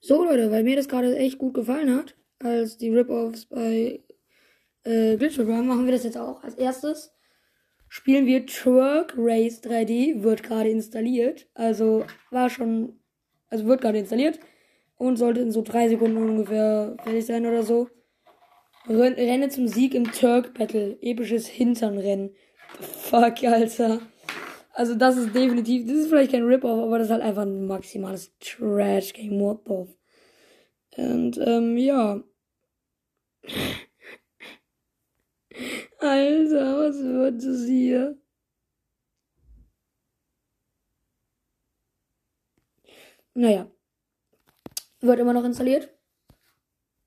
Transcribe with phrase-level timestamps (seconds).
[0.00, 4.02] So, Leute, weil mir das gerade echt gut gefallen hat, als die Rip-Offs bei
[4.84, 6.42] äh, Glitch waren, machen wir das jetzt auch.
[6.44, 7.12] Als erstes
[7.88, 11.48] spielen wir Truck Race 3D, wird gerade installiert.
[11.54, 13.00] Also war schon,
[13.48, 14.38] also wird gerade installiert
[14.96, 17.88] und sollte in so drei Sekunden ungefähr fertig sein oder so.
[18.88, 20.96] Renne zum Sieg im Turk Battle.
[21.00, 22.34] Episches Hinternrennen.
[22.80, 24.00] Fuck, Alter.
[24.76, 27.66] Also das ist definitiv, das ist vielleicht kein Rip-Off, aber das ist halt einfach ein
[27.66, 29.40] maximales Trash-Game.
[29.40, 29.86] What the
[31.00, 32.22] Und ähm, ja.
[35.98, 38.18] Alter, was wird das hier?
[43.32, 43.70] Naja.
[45.00, 45.88] Wird immer noch installiert.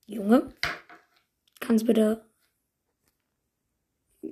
[0.07, 0.55] Junge.
[1.59, 2.25] Kannst bitte.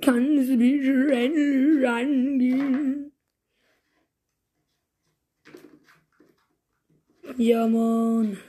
[0.02, 3.07] Kannst bitte rangehen?
[7.40, 8.40] Ja, Mann.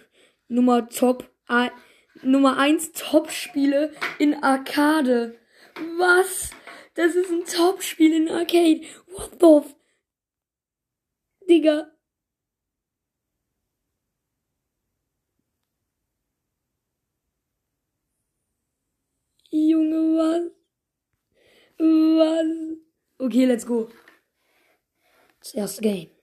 [0.49, 1.31] Nummer Top.
[1.47, 1.69] Äh,
[2.23, 5.39] Nummer 1 Top-Spiele in Arcade.
[5.99, 6.53] Was?
[6.95, 8.81] Das ist ein Top-Spiel in Arcade.
[9.09, 9.77] What the f
[11.49, 11.93] Digga.
[19.51, 20.51] Junge, was?
[21.79, 22.79] Was?
[23.19, 23.91] Okay, let's go.
[25.41, 26.18] Das erste Game.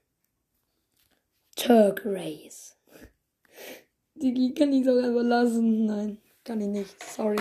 [1.55, 2.75] Turk Race.
[4.15, 5.85] Digi, kann ich doch einfach lassen?
[5.85, 7.03] Nein, kann ich nicht.
[7.03, 7.39] Sorry.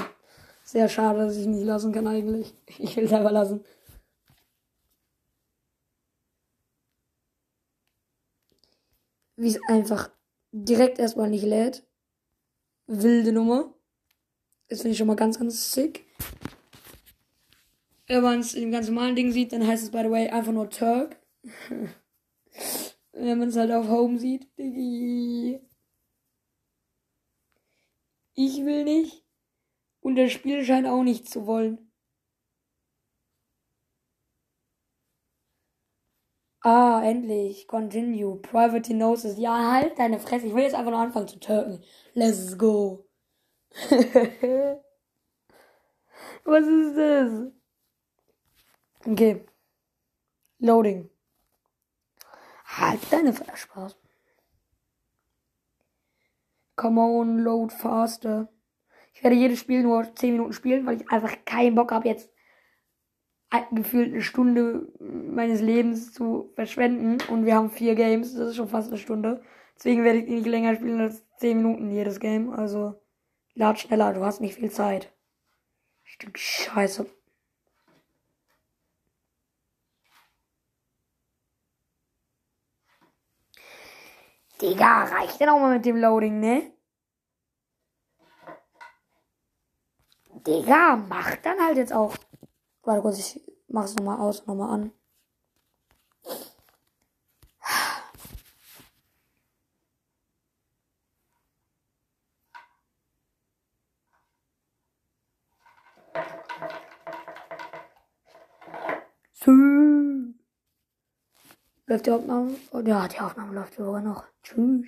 [0.65, 2.55] Sehr schade, dass ich nicht lassen kann eigentlich.
[2.79, 3.65] Ich will es einfach lassen.
[9.37, 10.11] Wie es einfach
[10.53, 11.85] direkt erstmal nicht lädt.
[12.87, 13.75] Wilde Nummer.
[14.69, 16.07] Das finde ich schon mal ganz, ganz sick.
[18.07, 20.29] Wenn man es in dem ganz normalen Ding sieht, dann heißt es by the way
[20.29, 21.17] einfach nur Turk.
[23.17, 24.49] Wenn man es halt auf Home sieht.
[24.59, 25.61] Diggi.
[28.35, 29.25] Ich will nicht.
[30.01, 31.91] Und das Spiel scheint auch nicht zu wollen.
[36.63, 37.69] Ah, endlich.
[37.69, 38.37] Continue.
[38.41, 39.39] Private Hypnosis.
[39.39, 40.47] Ja, halt deine Fresse.
[40.47, 41.83] Ich will jetzt einfach nur anfangen zu turken.
[42.15, 43.07] Let's go.
[46.45, 47.53] Was ist das?
[49.07, 49.45] Okay.
[50.59, 51.14] Loading.
[52.77, 53.35] Halt deine.
[53.35, 53.97] Spaß.
[56.77, 58.49] Come on, load faster.
[59.13, 62.31] Ich werde jedes Spiel nur 10 Minuten spielen, weil ich einfach keinen Bock habe, jetzt
[63.71, 67.19] gefühlt eine Stunde meines Lebens zu verschwenden.
[67.31, 69.43] Und wir haben vier Games, das ist schon fast eine Stunde.
[69.77, 72.51] Deswegen werde ich nicht länger spielen als 10 Minuten jedes Game.
[72.51, 73.01] Also
[73.55, 75.13] lad schneller, du hast nicht viel Zeit.
[76.03, 77.07] Stück Scheiße.
[84.65, 86.73] Digga, reicht denn auch mal mit dem Loading, ne?
[90.47, 92.17] Digga, mach dann halt jetzt auch.
[92.83, 94.93] Warte kurz, ich mach's nochmal aus und nochmal an.
[111.87, 112.57] Läuft die Aufnahme?
[112.71, 114.25] Oh, ja, die Aufnahme läuft sogar noch.
[114.43, 114.87] Tschüss.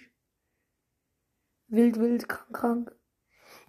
[1.69, 2.97] Wild, wild, krank, krank.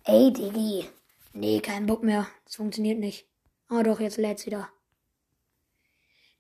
[0.06, 0.88] Ey, Diggi.
[1.34, 2.28] Nee, kein Bock mehr.
[2.46, 3.28] Das funktioniert nicht.
[3.68, 4.70] Ah doch, jetzt lädt's wieder.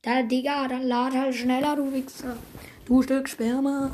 [0.02, 2.38] Da, Digga, dann lad halt schneller, du Wichser.
[2.86, 3.92] Du Stück Sperma.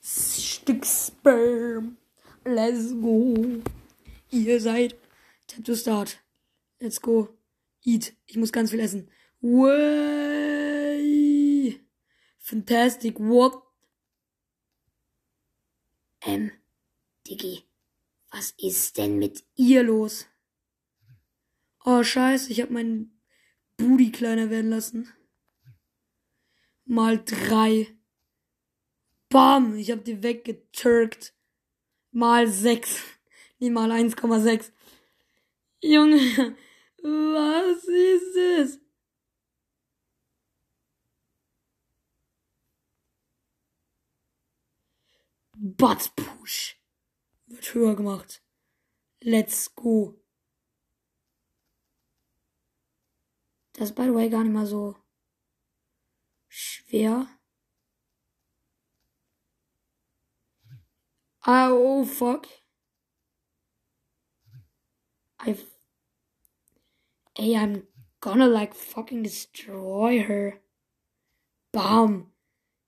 [0.00, 1.98] Stück Sperm.
[2.44, 3.34] Let's go.
[4.30, 4.96] Ihr seid.
[5.46, 6.18] Tap to start.
[6.80, 7.28] Let's go.
[7.84, 8.14] Eat.
[8.26, 9.10] Ich muss ganz viel essen.
[9.40, 11.28] Way.
[12.38, 13.18] Fantastic.
[13.18, 13.62] What?
[16.22, 16.52] Ähm.
[17.26, 17.64] Diggi,
[18.30, 20.26] was ist denn mit ihr los?
[21.84, 23.20] Oh, scheiße, ich hab meinen
[23.76, 25.12] Booty kleiner werden lassen.
[26.84, 27.94] Mal drei.
[29.28, 31.34] Bam, ich hab die weggeturkt.
[32.10, 33.02] Mal sechs.
[33.60, 34.70] Nee, mal 1,6.
[35.82, 36.16] Junge,
[37.02, 38.80] was ist es?
[45.60, 46.76] Butt push
[47.46, 48.44] wird höher gemacht.
[49.20, 50.14] Let's go.
[53.72, 54.94] Das ist by the way gar nicht mal so
[56.46, 57.26] schwer.
[61.40, 62.46] Ah, oh fuck.
[65.44, 65.56] I.
[67.34, 67.88] Ey, I'm
[68.20, 70.60] gonna like fucking destroy her.
[71.72, 72.32] Bam.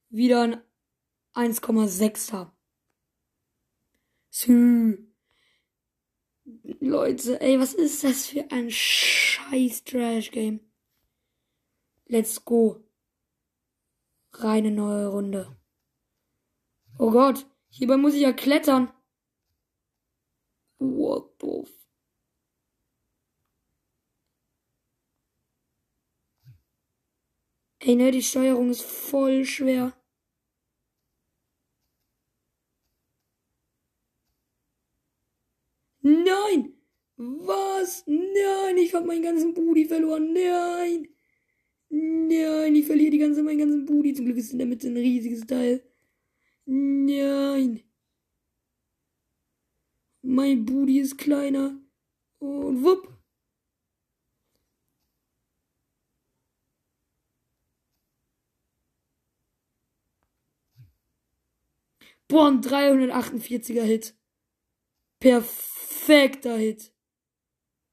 [0.08, 2.52] Wieder ein 1,6er.
[4.31, 5.11] Sü.
[6.81, 10.61] Leute, ey, was ist das für ein scheiß Trash-Game?
[12.06, 12.82] Let's go.
[14.32, 15.56] Reine neue Runde.
[16.99, 18.93] Oh Gott, hierbei muss ich ja klettern.
[20.79, 21.81] What the f
[27.81, 29.93] Ey, ne, die Steuerung ist voll schwer.
[36.11, 36.75] Nein!
[37.17, 38.05] Was?
[38.07, 40.33] Nein, ich hab meinen ganzen Booty verloren.
[40.33, 41.09] Nein!
[41.91, 44.15] Nein, ich verliere die ganze, meinen ganzen Booty.
[44.15, 45.83] Zum Glück ist in der Mitte ein riesiges Teil.
[46.65, 47.83] Nein!
[50.23, 51.81] Mein Booty ist kleiner.
[52.39, 53.09] Und wupp!
[62.29, 64.15] Boah, ein 348er Hit.
[66.00, 66.93] Perfekter Hit.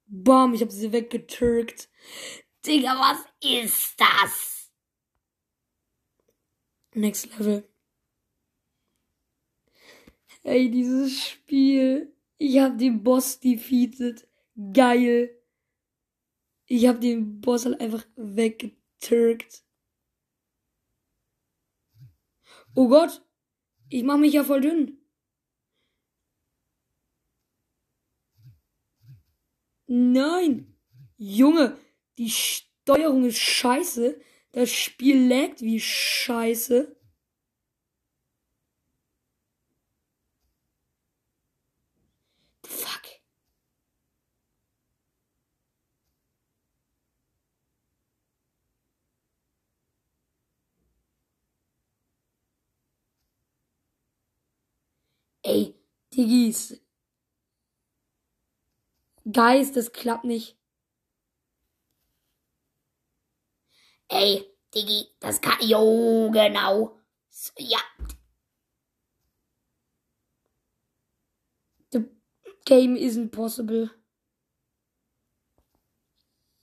[0.05, 1.89] Bam, ich hab sie weggetürkt.
[2.65, 4.71] Digga, was ist das?
[6.93, 7.67] Next Level.
[10.43, 12.15] Ey, dieses Spiel.
[12.37, 14.25] Ich hab den Boss defeated.
[14.73, 15.37] Geil.
[16.65, 19.65] Ich hab den Boss halt einfach weggetürkt.
[22.73, 23.21] Oh Gott.
[23.89, 24.96] Ich mach mich ja voll dünn.
[29.87, 30.75] Nein.
[31.17, 31.77] Junge,
[32.17, 34.19] die Steuerung ist scheiße.
[34.51, 36.95] Das Spiel laggt wie scheiße.
[42.63, 43.01] Fuck.
[55.43, 55.73] Ey,
[56.13, 56.86] Diggis.
[59.31, 60.57] Geist, das klappt nicht.
[64.09, 65.57] Ey, Diggi, das kann.
[65.61, 66.97] Jo, genau.
[67.29, 67.79] So, ja.
[71.91, 72.05] The
[72.65, 73.89] game isn't possible.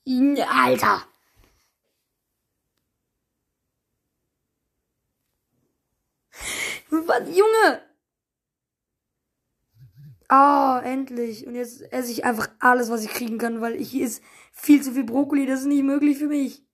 [0.06, 1.06] Alter.
[6.90, 7.93] Was, Junge?
[10.36, 11.46] Ah, endlich.
[11.46, 14.20] Und jetzt esse ich einfach alles, was ich kriegen kann, weil hier ist
[14.50, 15.46] viel zu viel Brokkoli.
[15.46, 16.66] Das ist nicht möglich für mich.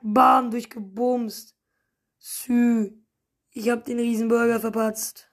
[0.00, 1.54] Bam, durchgebumst.
[2.18, 2.92] Sü.
[3.50, 5.30] Ich hab den Riesenburger verpatzt.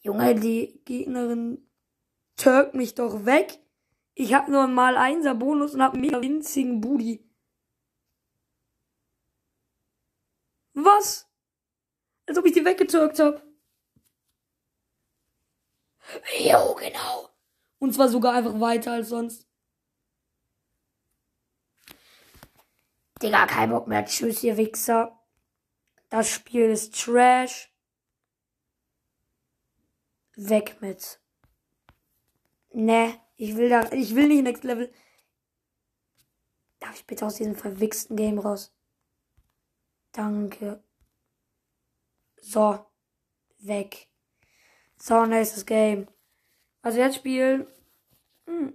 [0.00, 1.58] Junge, die Gegnerin
[2.36, 3.60] türkt mich doch weg.
[4.14, 7.27] Ich hab nur mal einser Bonus und hab einen mega winzigen Booty.
[10.80, 11.26] Was?
[12.26, 13.42] Als ob ich die weggezirkt hab.
[16.38, 17.30] Jo, genau.
[17.80, 19.48] Und zwar sogar einfach weiter als sonst.
[23.20, 24.04] Digga, kein Bock mehr.
[24.04, 25.18] Tschüss, ihr Wichser.
[26.10, 27.72] Das Spiel ist Trash.
[30.36, 31.20] Weg mit.
[32.72, 34.92] Ne, ich will da, ich will nicht Next Level.
[36.78, 38.72] Darf ich bitte aus diesem verwichsten Game raus?
[40.12, 40.82] Danke.
[42.40, 42.78] So.
[43.60, 44.08] Weg.
[44.96, 46.06] So, nächstes Game.
[46.82, 47.66] Also jetzt spielen.
[48.46, 48.72] Hm.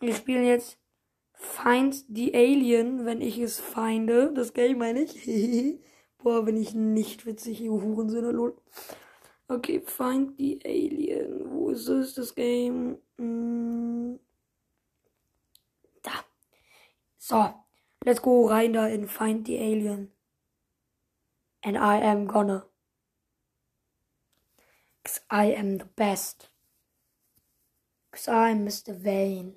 [0.00, 0.78] Wir spielen jetzt
[1.32, 4.32] Find the Alien, wenn ich es finde.
[4.34, 5.26] Das Game meine ich.
[6.22, 8.56] Boah, wenn ich nicht witzig, ihr Hurensöhne, lol.
[9.48, 11.50] Okay, Find the Alien.
[11.50, 12.98] Wo ist es, das Game?
[13.18, 14.18] Hm.
[17.24, 17.54] So,
[18.04, 20.10] let's go rein da in Find the Alien.
[21.62, 22.66] And I am gonna.
[25.02, 26.50] Cause I am the best.
[28.12, 28.94] Cause I'm Mr.
[28.94, 29.54] Vane.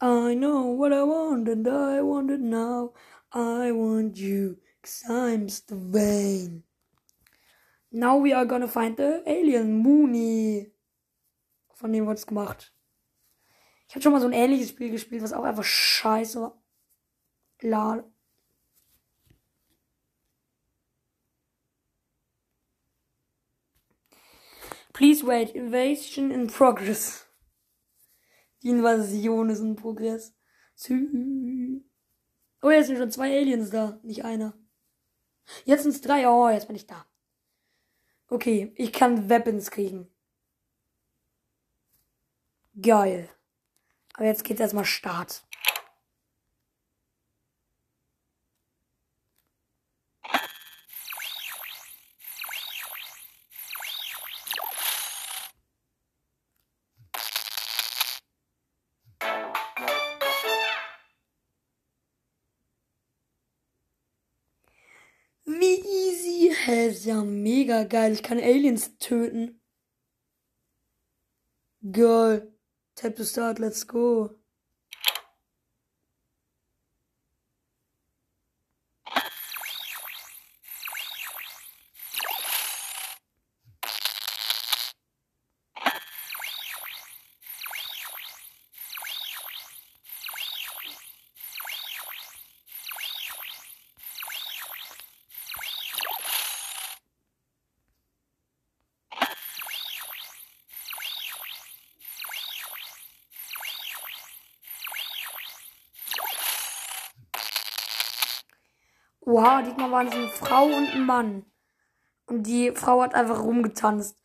[0.00, 2.94] I know what I want and I want it now.
[3.30, 5.76] I want you, cause I'm Mr.
[5.76, 6.62] Vane.
[7.92, 10.72] Now we are gonna find the alien Mooney.
[11.76, 12.72] Von dem wird's gemacht.
[13.88, 16.62] Ich habe schon mal so ein ähnliches Spiel gespielt, was auch einfach scheiße war.
[17.60, 18.04] Lal.
[24.92, 25.54] Please wait.
[25.54, 27.26] Invasion in progress.
[28.62, 30.34] Die Invasion ist in Progress.
[32.60, 34.54] Oh, jetzt sind schon zwei Aliens da, nicht einer.
[35.64, 36.28] Jetzt sind es drei.
[36.28, 37.06] Oh, jetzt bin ich da.
[38.28, 40.12] Okay, ich kann Weapons kriegen.
[42.80, 43.30] Geil.
[44.18, 45.44] Aber jetzt geht's erstmal Start.
[65.44, 66.52] Wie easy.
[66.64, 68.12] Hä, ist ja mega geil.
[68.12, 69.60] Ich kann Aliens töten.
[71.92, 72.57] Geil.
[72.98, 74.32] Tap to start, let's go.
[109.62, 111.44] Diesmal waren es eine Frau und ein Mann.
[112.26, 114.16] Und die Frau hat einfach rumgetanzt.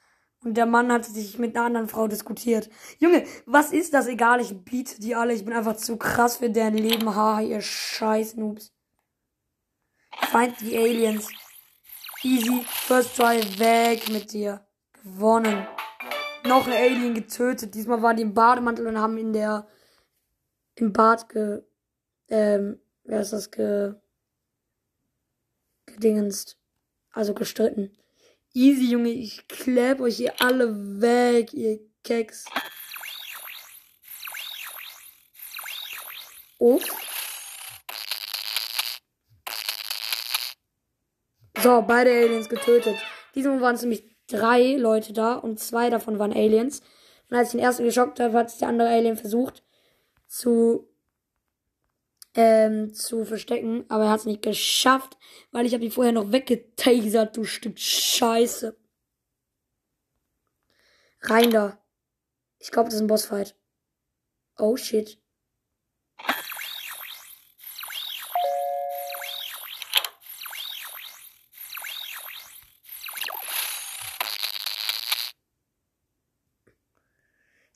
[0.43, 2.69] Und der Mann hat sich mit einer anderen Frau diskutiert.
[2.99, 4.07] Junge, was ist das?
[4.07, 5.33] Egal, ich biete die alle.
[5.33, 7.15] Ich bin einfach zu krass für deren Leben.
[7.15, 8.73] Haha, ihr scheiß Noobs.
[10.31, 11.29] Feind die Aliens.
[12.23, 14.65] Easy, first try, weg mit dir.
[15.01, 15.65] Gewonnen.
[16.45, 17.73] Noch ein Alien getötet.
[17.73, 19.65] Diesmal waren die im Bademantel und haben in der,
[20.75, 21.63] im Bad ge,
[22.27, 23.95] ähm, wer ist das, ge,
[25.85, 26.57] gedingenst.
[27.11, 27.95] Also gestritten.
[28.53, 32.45] Easy, Junge, ich kleb euch hier alle weg, ihr Keks.
[36.59, 36.79] Oh.
[41.61, 42.97] So, beide Aliens getötet.
[43.35, 46.81] Diesmal waren es nämlich drei Leute da und zwei davon waren Aliens.
[47.29, 49.63] Und als ich den ersten geschockt habe, hat sich der andere Alien versucht
[50.27, 50.92] zu
[52.35, 55.17] ähm, zu verstecken, aber er hat es nicht geschafft,
[55.51, 58.75] weil ich habe ihn vorher noch weggetasert, du Stück Scheiße.
[61.21, 61.77] Rein da.
[62.59, 63.55] Ich glaube, das ist ein Bossfight.
[64.57, 65.17] Oh shit.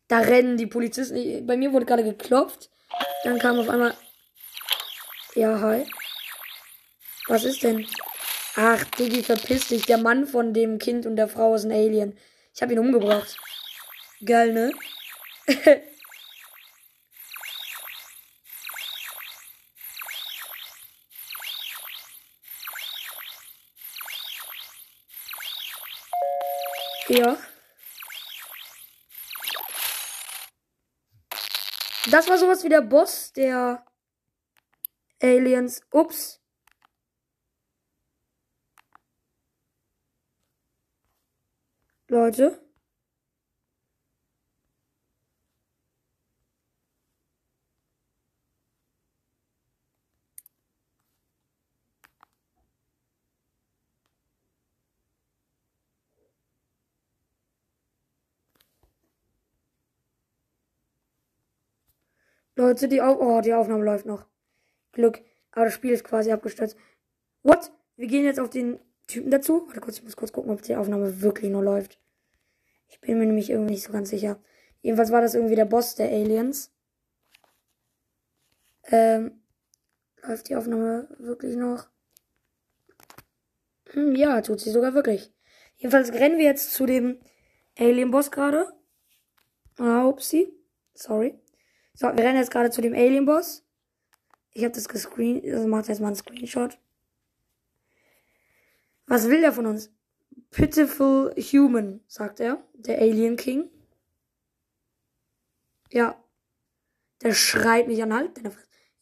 [0.08, 1.46] Da rennen die Polizisten.
[1.46, 2.70] Bei mir wurde gerade geklopft.
[3.24, 3.94] Dann kam auf einmal
[5.38, 5.86] ja, hi.
[7.28, 7.88] Was ist denn?
[8.56, 9.86] Ach, Diggi, verpiss dich.
[9.86, 12.18] Der Mann von dem Kind und der Frau ist ein Alien.
[12.56, 13.38] Ich habe ihn umgebracht.
[14.26, 14.72] Geil, ne?
[27.10, 27.38] ja.
[32.10, 33.86] Das war sowas wie der Boss, der
[35.22, 35.82] Aliens.
[35.92, 36.40] Ups.
[42.10, 42.62] Leute.
[62.56, 64.26] Leute, die, Auf oh, die Aufnahme läuft noch.
[64.98, 65.22] Glück.
[65.52, 66.76] Aber das Spiel ist quasi abgestürzt.
[67.44, 67.72] What?
[67.96, 69.66] Wir gehen jetzt auf den Typen dazu.
[69.68, 72.00] Warte kurz, ich muss kurz gucken, ob die Aufnahme wirklich noch läuft.
[72.90, 74.40] Ich bin mir nämlich irgendwie nicht so ganz sicher.
[74.82, 76.72] Jedenfalls war das irgendwie der Boss der Aliens.
[78.84, 79.42] Ähm,
[80.22, 81.88] läuft die Aufnahme wirklich noch?
[83.92, 85.32] Hm, ja, tut sie sogar wirklich.
[85.78, 87.20] Jedenfalls rennen wir jetzt zu dem
[87.78, 88.72] Alien-Boss gerade.
[89.78, 90.54] Ah, upsie.
[90.94, 91.38] Sorry.
[91.94, 93.67] So, wir rennen jetzt gerade zu dem Alien-Boss.
[94.58, 96.80] Ich habe das gescreen, also macht jetzt mal einen Screenshot.
[99.06, 99.92] Was will der von uns?
[100.50, 103.70] Pitiful Human, sagt er, der Alien King.
[105.92, 106.20] Ja.
[107.22, 108.32] Der schreit mich an, halt.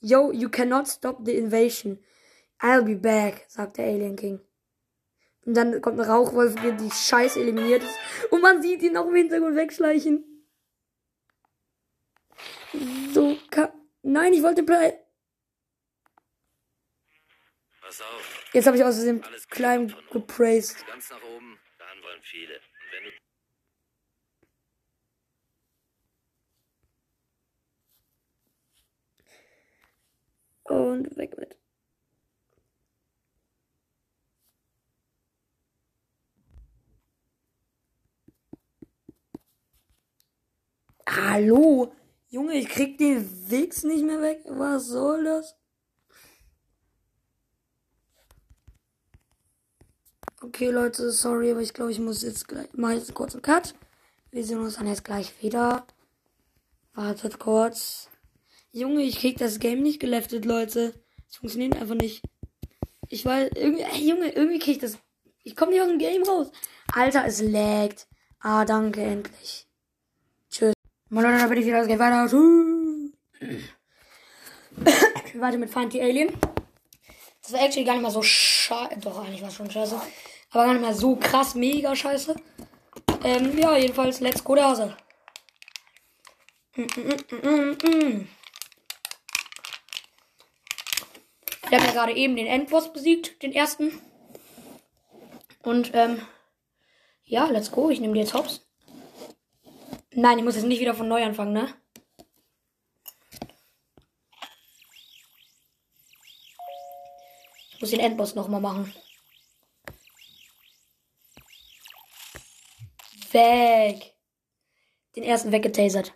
[0.01, 1.99] Yo, you cannot stop the invasion.
[2.59, 4.41] I'll be back, sagt der Alien King.
[5.45, 7.97] Und dann kommt ein Rauchwolf, der die Scheiß eliminiert ist.
[8.29, 10.25] Und man sieht ihn noch im Hintergrund wegschleichen.
[13.13, 13.69] So kann.
[14.01, 15.04] Nein, ich wollte bleiben.
[17.85, 18.43] Pass auf.
[18.51, 20.87] Jetzt habe ich außerdem klein gepraised.
[20.87, 22.59] Ganz nach oben, dann wollen viele.
[30.63, 31.55] Und weg mit.
[41.07, 41.93] Hallo?
[42.29, 44.41] Junge, ich krieg den Wix nicht mehr weg.
[44.45, 45.55] Was soll das?
[50.47, 53.73] Okay, Leute, sorry, aber ich glaube, ich muss jetzt gleich mal jetzt kurz einen Cut.
[54.29, 55.87] Wir sehen uns dann jetzt gleich wieder.
[56.93, 58.09] Wartet kurz.
[58.71, 60.93] Junge, ich krieg das Game nicht geleftet, Leute.
[61.27, 62.21] Es funktioniert einfach nicht.
[63.09, 64.99] Ich weiß, irgendwie, ey, Junge, irgendwie krieg ich das.
[65.43, 66.51] Ich komme nicht aus dem Game raus.
[66.93, 68.07] Alter, es laggt.
[68.39, 69.65] Ah, danke, endlich.
[70.51, 70.73] Tschüss.
[71.09, 71.81] Mal Leute, da bin ich wieder.
[71.81, 72.27] Es geht weiter.
[72.29, 73.63] Tschüss.
[75.41, 76.29] Weiter mit Find the Alien.
[77.41, 78.99] Das war actually gar nicht mal so scheiße.
[78.99, 79.99] Doch, eigentlich war es schon scheiße.
[80.55, 82.33] Aber gar nicht mal so krass, mega scheiße.
[83.25, 84.95] Ähm, ja, jedenfalls, let's go, der Hase.
[86.77, 88.27] Mm, mm, mm, mm, mm.
[91.65, 93.99] Ich habe ja gerade eben den Endboss besiegt, den ersten.
[95.61, 96.25] Und, ähm,
[97.25, 97.89] ja, let's go.
[97.89, 98.65] Ich nehme die jetzt hops.
[100.11, 101.73] Nein, ich muss jetzt nicht wieder von neu anfangen, ne?
[107.73, 108.93] Ich muss den Endboss nochmal machen.
[113.35, 114.15] Weg.
[115.15, 116.13] Den ersten weggetasert.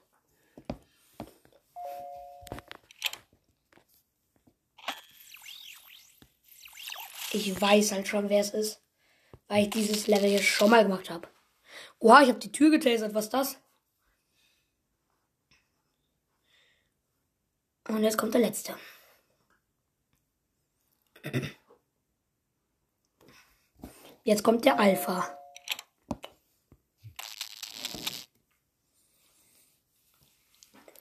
[7.31, 8.81] Ich weiß halt schon, wer es ist.
[9.49, 11.27] Weil ich dieses Level hier schon mal gemacht habe.
[11.99, 13.13] Oha, ich habe die Tür getasert.
[13.13, 13.59] Was ist das?
[17.89, 18.77] Und jetzt kommt der letzte.
[24.23, 25.38] Jetzt kommt der Alpha.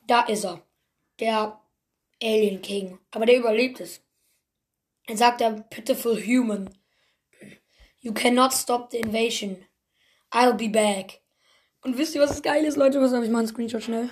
[0.08, 0.62] Da ist er.
[1.20, 1.60] Der
[2.20, 2.98] Alien King.
[3.10, 4.00] Aber der überlebt es.
[5.06, 6.70] Er sagt er, pitiful human.
[8.00, 9.64] You cannot stop the invasion.
[10.32, 11.20] I'll be back.
[11.82, 13.00] Und wisst ihr, was das geil ist, Leute?
[13.00, 14.10] Was habe ich mal einen Screenshot schnell?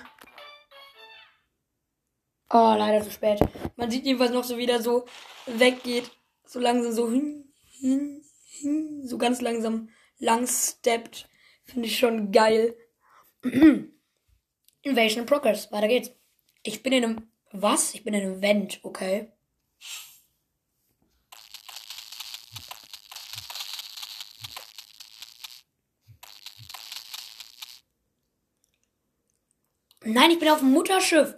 [2.49, 3.39] Oh, leider zu spät.
[3.75, 5.05] Man sieht jedenfalls noch so, wie der so
[5.47, 6.11] weggeht.
[6.45, 9.01] So langsam so hin, hin, hin.
[9.05, 11.27] So ganz langsam lang steppt.
[11.65, 12.75] Finde ich schon geil.
[14.81, 15.71] Invasion Progress.
[15.71, 16.11] Weiter geht's.
[16.63, 17.31] Ich bin in einem.
[17.51, 17.93] Was?
[17.93, 19.31] Ich bin in einem Vent, okay.
[30.03, 31.35] Nein, ich bin auf dem Mutterschiff.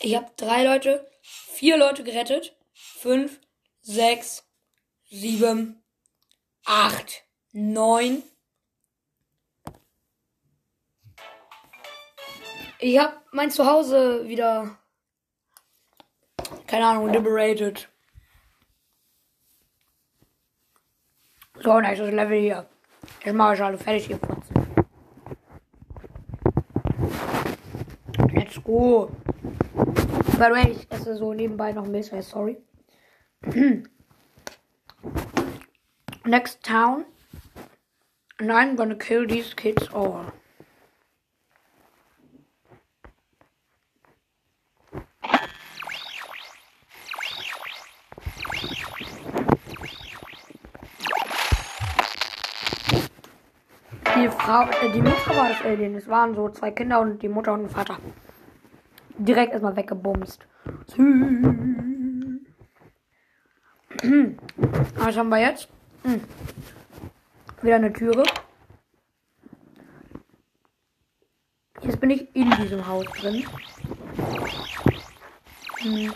[0.00, 2.56] Ich habe drei Leute, vier Leute gerettet.
[2.72, 3.40] Fünf,
[3.82, 4.44] sechs,
[5.10, 5.82] sieben,
[6.64, 8.22] acht, neun.
[12.80, 14.78] Ich habe mein Zuhause wieder,
[16.68, 17.88] keine Ahnung, liberated.
[21.60, 22.68] So, nächstes Level hier.
[23.24, 24.20] Jetzt mache ich alle fertig hier.
[28.32, 29.10] Let's go.
[30.38, 32.58] By the way, ich esse so nebenbei noch Milch, sorry.
[36.24, 37.06] Next town.
[38.38, 40.32] And I'm gonna kill these kids all.
[54.18, 55.94] Die Frau, äh, die Mutter war das Alien.
[55.94, 57.98] Es waren so zwei Kinder und die Mutter und der Vater.
[59.16, 60.44] Direkt erstmal weggebumst.
[64.96, 65.68] Was haben wir jetzt?
[66.02, 66.20] Hm.
[67.62, 68.24] Wieder eine Türe.
[71.82, 73.44] Jetzt bin ich in diesem Haus drin.
[75.78, 76.12] Hm.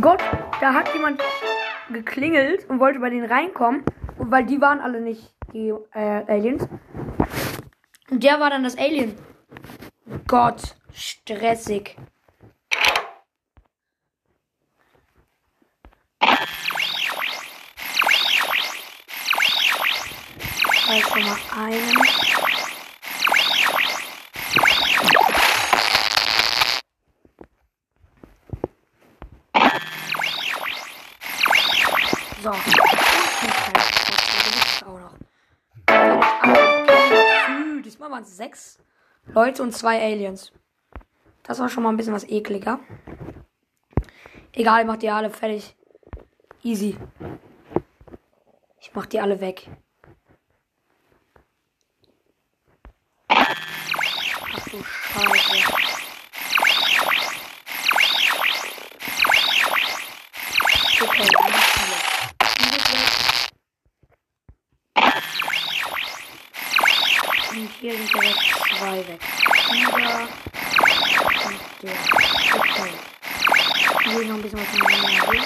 [0.00, 0.20] Gott,
[0.60, 1.22] da hat jemand
[1.90, 3.84] geklingelt und wollte bei denen reinkommen,
[4.16, 6.66] weil die waren alle nicht die äh, Aliens.
[8.10, 9.14] Und der war dann das Alien.
[10.26, 11.96] Gott, stressig.
[20.86, 22.33] Da ist schon mal einen.
[38.34, 38.78] Sechs
[39.26, 40.52] Leute und zwei Aliens.
[41.44, 42.80] Das war schon mal ein bisschen was ekliger.
[44.52, 45.76] Egal, ich mach die alle fertig.
[46.62, 46.96] Easy.
[48.80, 49.70] Ich mach die alle weg.
[68.94, 69.20] Zwei weg.
[69.72, 71.90] Dieser und der.
[72.54, 72.92] Okay.
[74.04, 75.42] Hier ist noch ein bisschen was von meinem Weg.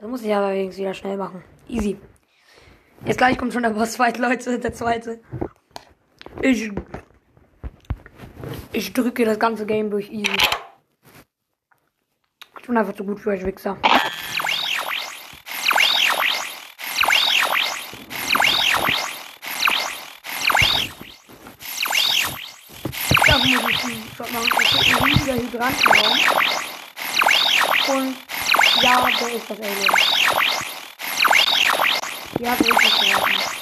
[0.00, 1.44] Das- muss ich aber wenigstens wieder schnell machen.
[1.68, 1.98] Easy.
[3.04, 5.20] Jetzt gleich kommt schon der Boss Fight, Leute, der zweite.
[6.42, 6.70] Ich.
[8.72, 10.32] Ich drücke das ganze Game durch easy.
[12.68, 13.78] Bin einfach zu gut für euch Wichser.
[23.26, 24.50] Da muss ich einen Shot machen.
[24.60, 26.18] Es gibt ein riesiger Hydrantenraum.
[27.88, 28.16] Und
[28.82, 29.94] ja, der ist das Alien.
[32.40, 33.57] Ja, der ist das Alien.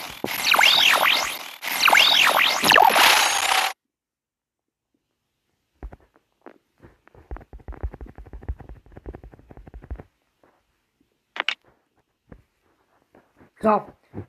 [13.67, 13.83] So,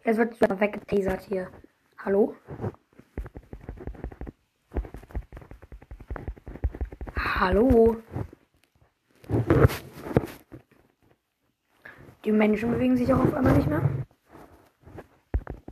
[0.04, 1.48] jetzt wird wieder weggetasert hier.
[2.04, 2.34] Hallo?
[7.16, 7.98] Hallo?
[12.26, 13.88] Die Menschen bewegen sich auch auf einmal nicht mehr.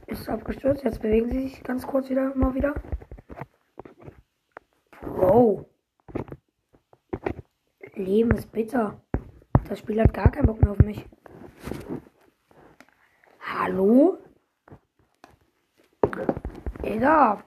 [0.05, 2.75] Ist abgestürzt, jetzt bewegen sie sich ganz kurz wieder, mal wieder.
[5.01, 5.65] Bro.
[7.95, 9.01] Leben ist bitter.
[9.67, 11.03] Das Spiel hat gar keinen Bock mehr auf mich.
[13.65, 14.19] Hallo?
[17.05, 17.43] Digga.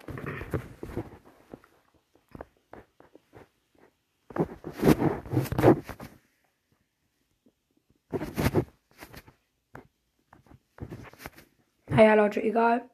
[11.88, 12.88] Naja, Leute, egal.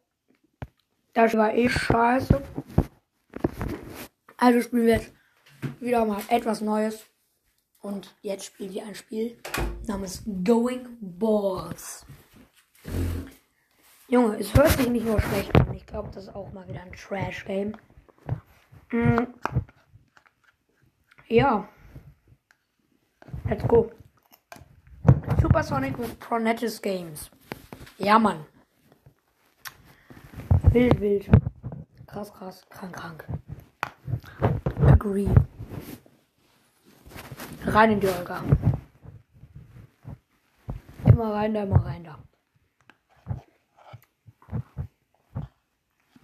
[1.13, 2.43] Das war eh scheiße.
[4.39, 5.13] Also spielen wir jetzt
[5.81, 7.05] wieder mal etwas Neues.
[7.83, 9.37] Und jetzt spielen wir ein Spiel
[9.87, 12.07] namens Going Balls.
[14.15, 15.75] Junge, es hört sich nicht nur schlecht an.
[15.75, 17.77] Ich glaube, das ist auch mal wieder ein Trash-Game.
[18.93, 19.27] Mm.
[21.27, 21.69] Ja.
[23.49, 23.91] Let's go.
[25.43, 27.29] Supersonic with Pronetis Games.
[27.99, 28.47] Ja, Mann.
[30.71, 31.29] Wild, wild.
[32.07, 32.65] Krass, krass.
[32.71, 33.27] Krank, krank.
[34.87, 35.29] Agree.
[37.67, 38.45] Rein in die Olga.
[41.05, 42.17] Immer rein da, immer rein da.
[44.47, 44.61] Mm, mm.
[44.61, 44.83] Mm, mm, mm.
[46.05, 46.24] Mm,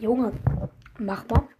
[0.00, 0.32] Junge,
[1.00, 1.57] mach mal.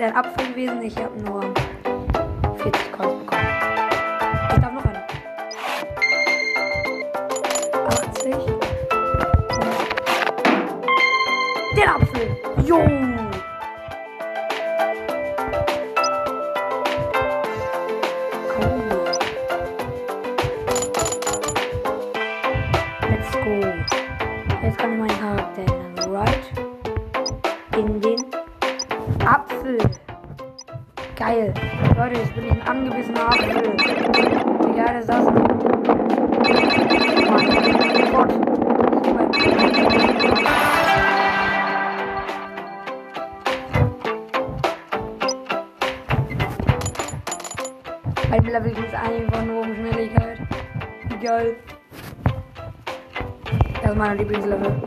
[0.00, 0.82] Wäre ein Apfel gewesen.
[0.82, 1.42] Ich habe nur
[2.56, 3.42] 40 Coins bekommen.
[4.50, 5.04] Ich darf noch eine.
[7.86, 8.34] 80.
[11.76, 12.36] Den Apfel.
[12.64, 12.78] Jo.
[23.10, 23.50] Let's go.
[24.62, 26.14] Jetzt kann ich meinen Charakter ändern.
[26.14, 26.44] Right.
[27.76, 28.19] In den
[31.30, 31.54] Geil.
[31.96, 33.72] Leute, jetzt bin ich ein angebissener Apfel.
[33.72, 35.24] Wie geil ist das?
[37.94, 38.26] Super.
[48.32, 50.38] Ein Level geht einfach nur um Schnelligkeit.
[51.10, 51.56] Wie geil.
[53.80, 54.82] Das ist mein Lieblingslevel.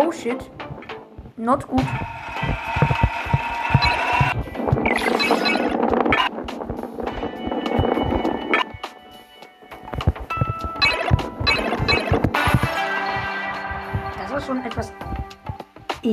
[0.00, 0.48] Oh shit.
[1.36, 1.82] Not gut.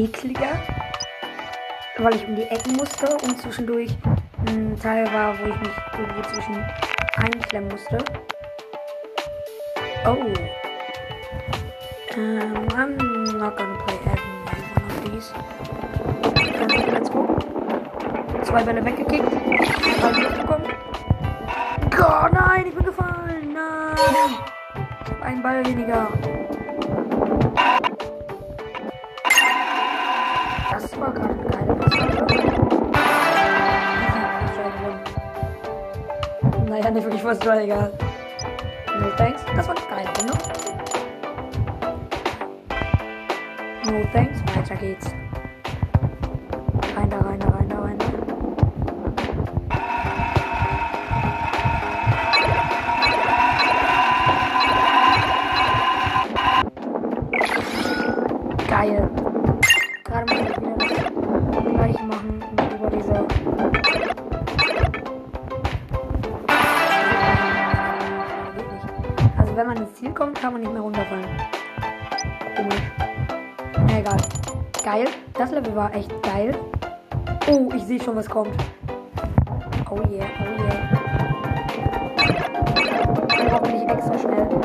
[0.04, 0.60] Ekliger,
[1.98, 3.96] weil ich um die Ecken musste und zwischendurch
[4.46, 6.66] ein Teil war, wo ich mich irgendwo zwischen
[7.18, 7.98] einklemmen musste.
[10.06, 10.18] Oh.
[12.16, 14.32] Um, I'm not gonna play every
[14.76, 15.34] one of these.
[16.64, 17.28] Okay, let's go.
[18.44, 19.30] Zwei Bälle weggekickt.
[20.02, 20.66] Bälle bekommen.
[21.96, 23.54] Gott, nein, ich bin gefallen.
[23.54, 24.38] Nein.
[25.22, 26.08] Einen Ball weniger.
[37.28, 37.92] Naja, nicht wirklich was war egal.
[39.02, 39.42] No thanks.
[39.54, 40.34] Das war eine geile Runde.
[43.84, 44.40] No thanks.
[44.56, 45.14] Weiter geht's.
[73.98, 74.18] Egal.
[74.84, 75.06] Geil.
[75.34, 76.56] Das Level war echt geil.
[77.50, 78.56] Oh, ich sehe schon, was kommt.
[79.90, 80.78] Oh yeah, oh yeah.
[83.40, 84.48] Und hoffentlich extra schnell.
[84.48, 84.58] Uh,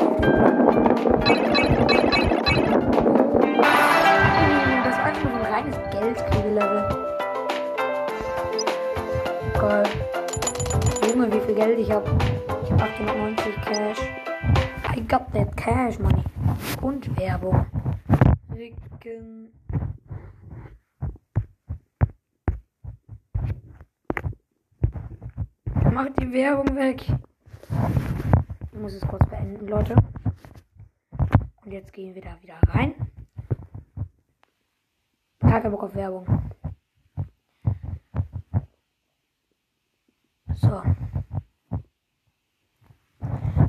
[4.83, 6.89] Das war einfach nur ein reines Geldkriege-Level.
[9.59, 9.83] Geil.
[11.09, 12.05] Junge, wie viel Geld ich habe.
[12.65, 13.99] Ich habe 890 Cash.
[14.95, 16.23] I got that Cash Money.
[16.81, 17.65] Und Werbung.
[19.03, 19.51] Ricken.
[25.91, 27.05] Macht die Werbung weg.
[28.71, 29.95] Ich muss es kurz beenden, Leute.
[31.63, 32.95] Und jetzt gehen wir da wieder rein.
[35.39, 36.25] Kein Bock auf Werbung.
[40.55, 40.81] So.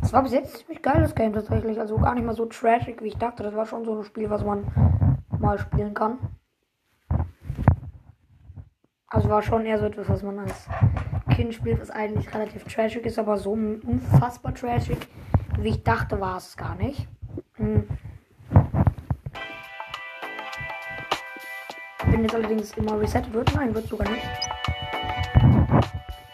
[0.01, 1.79] Es war bis jetzt ziemlich geiles Game tatsächlich.
[1.79, 3.43] Also gar nicht mal so trashig, wie ich dachte.
[3.43, 5.14] Das war schon so ein Spiel, was man
[5.45, 6.19] mal spielen kann.
[9.07, 10.69] Also war schon eher so etwas, was man als
[11.31, 14.99] Kind spielt, was eigentlich relativ trashig ist, aber so unfassbar trashig,
[15.59, 17.07] wie ich dachte, war es gar nicht.
[17.55, 17.87] Hm.
[22.07, 24.27] Wenn jetzt allerdings immer reset wird, nein, wird sogar nicht.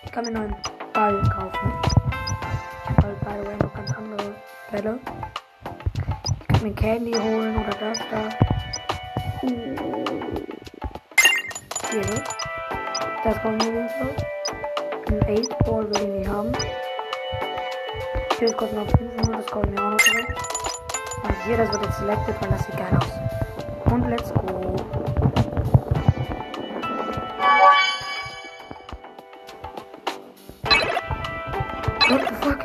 [0.05, 0.57] Ich kann mir einen neuen
[0.93, 1.73] Ball kaufen.
[2.83, 4.35] Ich habe halt, by the way, noch ganz andere
[4.71, 4.99] Bälle.
[6.41, 8.60] Ich kann mir Candy holen oder das da.
[9.43, 9.53] Hier,
[11.93, 12.23] ne?
[13.25, 14.05] Das kommt mir so.
[15.09, 16.53] Ein 8 Ball will ich nicht haben.
[18.39, 20.29] Hier, kostet noch 500, das kommt mir auch noch zurück.
[21.23, 23.13] Und hier, das wird jetzt selected, weil das sieht geil aus.
[23.91, 24.77] Und let's go.
[32.09, 32.59] What the fuck?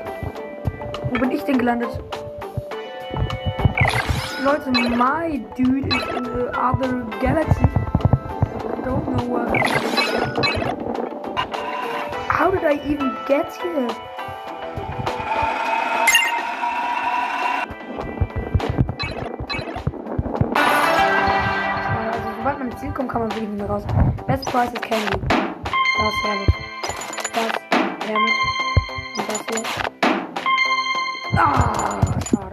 [1.09, 2.14] Wo bin ich denn gelandet?
[4.45, 7.65] Leute, my dude is in the other galaxy.
[7.65, 9.49] I don't know where.
[12.29, 13.89] How did I even get here?
[22.05, 23.84] Also, sobald man ins Ziel kommt, kann man wirklich nicht mehr raus.
[24.27, 25.17] Best Price is Candy.
[25.27, 26.53] Das ist herrlich.
[27.34, 27.62] Das ist
[28.08, 28.36] herrlich.
[29.17, 29.63] Und das hier.
[31.36, 32.44] Ah, schade.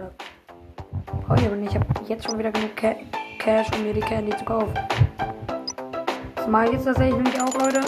[1.41, 1.71] Aber nicht.
[1.71, 2.95] Ich habe jetzt schon wieder genug Ca
[3.39, 4.73] Cash, um mir die Candy zu kaufen.
[6.35, 7.81] Das mache ich jetzt tatsächlich nämlich auch, Leute.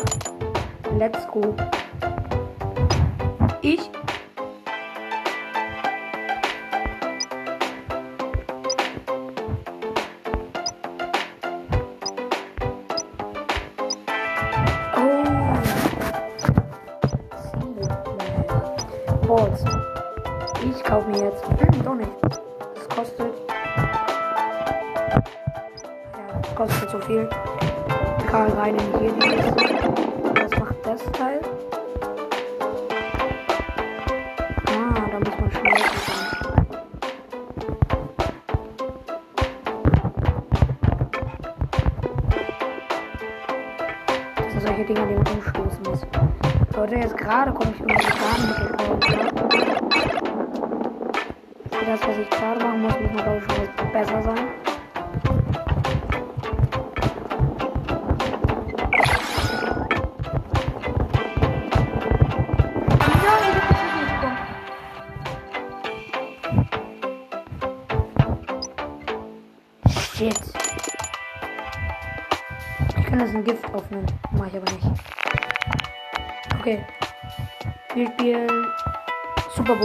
[0.98, 1.56] Let's go.
[3.62, 3.90] Ich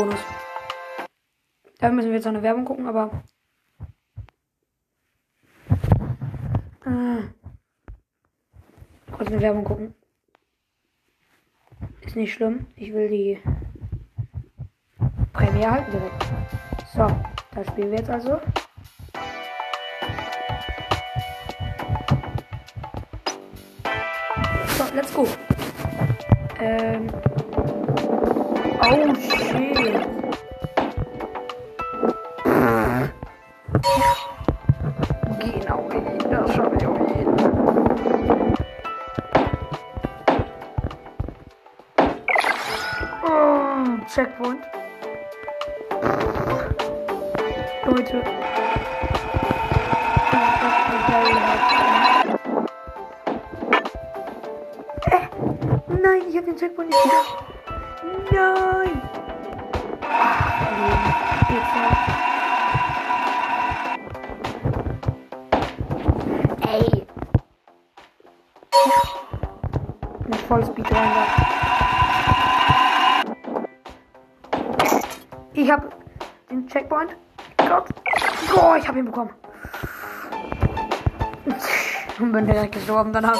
[0.00, 0.20] Bonus.
[1.78, 3.22] Da müssen wir jetzt noch eine Werbung gucken, aber.
[6.86, 7.18] Ah.
[9.12, 9.94] Kurz eine Werbung gucken.
[12.00, 12.66] Ist nicht schlimm.
[12.76, 13.42] Ich will die
[15.34, 16.24] Prämie halten direkt.
[16.94, 17.06] So,
[17.54, 18.40] da spielen wir jetzt also.
[24.78, 25.28] So, let's go.
[26.58, 27.39] Ähm.
[28.83, 30.01] Oh shit.
[35.38, 35.88] Genau,
[36.31, 38.55] das schaffe ich auf jeden Fall.
[43.23, 44.61] Oh, Checkpoint.
[47.87, 48.23] Leute.
[55.07, 55.29] Äh,
[55.88, 57.05] Nein, ich habe den Checkpoint nicht
[82.90, 83.38] bin direkt gestorben danach.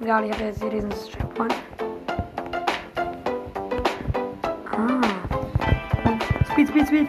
[0.00, 1.54] Egal, ich habe jetzt hier diesen Checkpoint.
[4.70, 5.00] Ah.
[6.52, 7.08] Speed, Speed, Speed.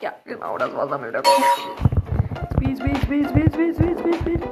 [0.00, 1.22] Ja, genau, das war's am wieder.
[2.52, 4.42] Speed, Speed, Speed, Speed, Speed, Speed, Speed, Speed.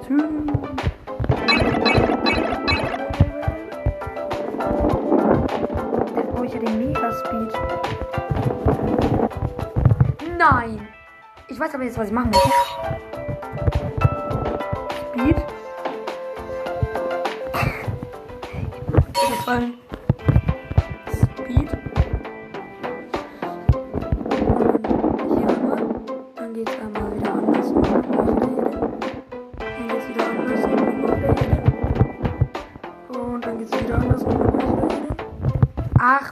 [6.32, 7.52] Brauche ich ja den Mega-Speed.
[10.38, 10.88] Nein!
[11.48, 12.81] Ich weiß aber jetzt, was ich machen muss.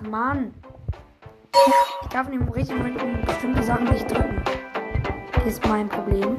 [0.03, 0.55] Mann.
[2.03, 4.43] Ich darf in dem richtigen Moment bestimmte Sachen nicht drücken.
[5.47, 6.37] Ist mein Problem.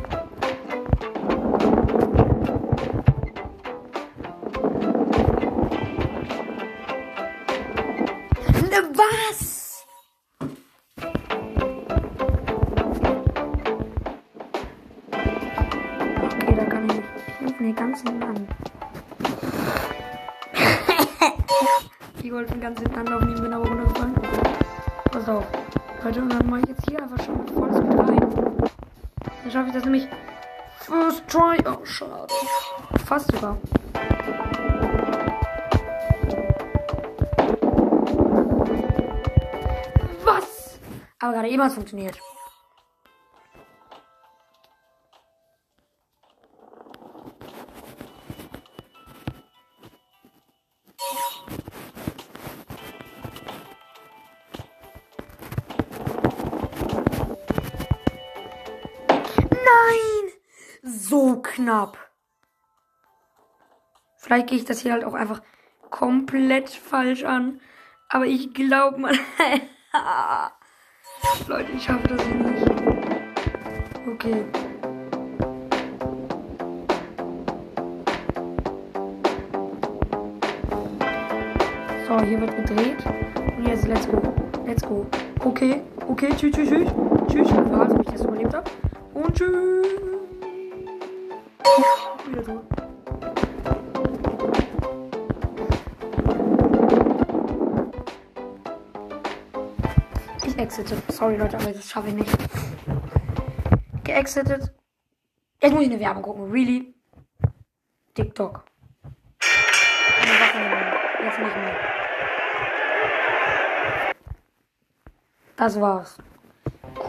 [29.52, 30.08] Dann schaffe ich das nämlich.
[30.80, 31.58] First try.
[31.66, 32.34] Oh, schade.
[33.06, 33.58] Fast sogar.
[40.24, 40.80] Was?
[41.20, 42.18] Aber gerade eben hat es funktioniert.
[64.32, 65.42] Vielleicht gehe ich das hier halt auch einfach
[65.90, 67.60] komplett falsch an.
[68.08, 69.12] Aber ich glaube mal.
[71.50, 72.72] Leute, ich schaffe das nicht.
[74.08, 74.46] Okay.
[82.08, 83.04] So, hier wird gedreht.
[83.58, 84.22] Und jetzt let's go.
[84.66, 85.06] Let's go.
[85.44, 86.88] Okay, okay, tschüss, tschüss, tschüss.
[87.28, 87.50] Tschüss.
[87.52, 88.72] Warte, ob ich das überlebt habe.
[89.14, 89.88] Und tschüss.
[92.30, 92.71] Wieder tot.
[100.72, 101.02] Ich exite.
[101.10, 102.32] Sorry Leute, aber das schaffe ich nicht.
[104.06, 104.72] Geexitet.
[105.62, 106.50] Jetzt muss ich eine Werbung gucken.
[106.50, 106.94] Really?
[108.14, 108.64] TikTok.
[111.24, 111.76] Jetzt nicht mehr.
[115.58, 116.18] Das war's.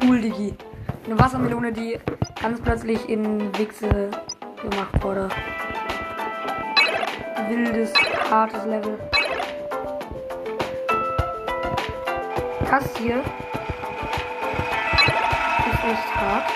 [0.03, 0.57] Cool, Digi.
[1.07, 2.01] Eine Wassermelone, die
[2.41, 4.11] ganz plötzlich in Wichse
[4.61, 5.29] gemacht wurde.
[7.49, 7.93] Wildes,
[8.29, 8.99] hartes Level.
[12.73, 13.29] Das hier ist
[15.85, 16.49] echt hart.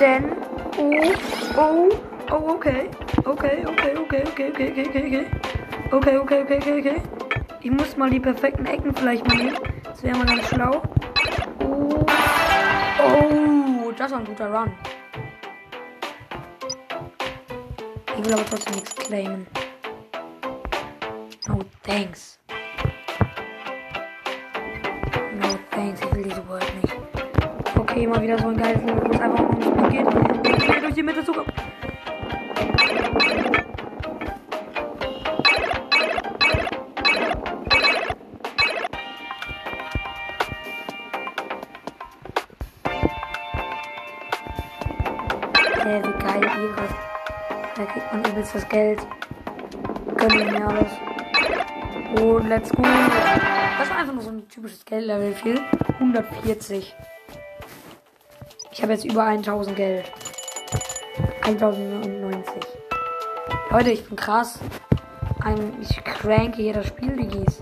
[0.00, 0.32] Denn,
[0.76, 1.14] oh,
[1.56, 1.88] oh,
[2.32, 2.90] oh, okay.
[3.24, 5.26] Okay, okay, okay, okay, okay, okay, okay, okay.
[5.92, 7.00] Okay, okay, okay, okay, okay.
[7.60, 9.56] Ich muss mal die perfekten Ecken vielleicht mal nehmen.
[9.84, 10.82] Das wäre mal ganz schlau.
[11.60, 12.04] Oh,
[13.04, 14.72] oh, das war ein guter Run.
[18.18, 19.46] Ich will aber trotzdem nichts claimen.
[21.86, 22.36] Thanks.
[25.38, 26.96] No thanks, ich will diese World nicht.
[27.78, 30.68] Okay, mal wieder so ein geiles Level, wo es einfach um Speed geht.
[30.68, 31.44] Will durch die Mitte sogar.
[45.84, 46.88] Hey, wie geil ihre.
[47.76, 49.06] Da kriegt man übelst das Geld.
[50.16, 51.05] Gönnen mir alles.
[52.20, 52.82] Und let's go.
[52.82, 55.34] Das war einfach nur so ein typisches Geldlevel.
[55.34, 55.60] Viel.
[55.98, 56.94] 140.
[58.72, 60.12] Ich habe jetzt über 1000 Geld.
[61.42, 62.54] 1090.
[63.70, 64.58] Leute, ich bin krass.
[65.80, 67.60] Ich cranke hier das Spiel, Digis.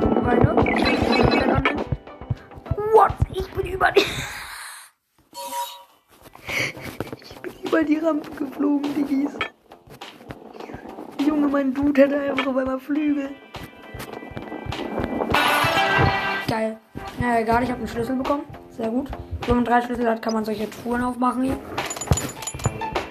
[0.00, 0.54] Da.
[2.92, 3.12] What?
[3.32, 4.04] Ich bin über die.
[7.22, 9.32] Ich bin über die Rampe geflogen, Diggis.
[11.26, 13.30] Junge, mein Dude hat einfach auf einmal Flügel.
[16.48, 16.78] Geil.
[17.20, 18.44] Ja, egal, ich habe einen Schlüssel bekommen.
[18.70, 19.10] Sehr gut.
[19.46, 21.58] Wenn man drei Schlüssel hat, kann man solche Truhen aufmachen hier.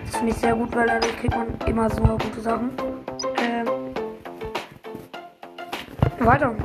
[0.05, 2.71] Das finde ich sehr gut, weil dadurch kriegt man immer so gute Sachen.
[3.37, 3.67] Ähm.
[6.19, 6.55] Weiter.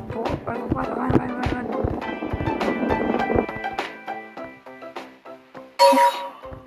[0.74, 0.96] Weiter.
[0.96, 1.66] Rein, rein, rein, rein.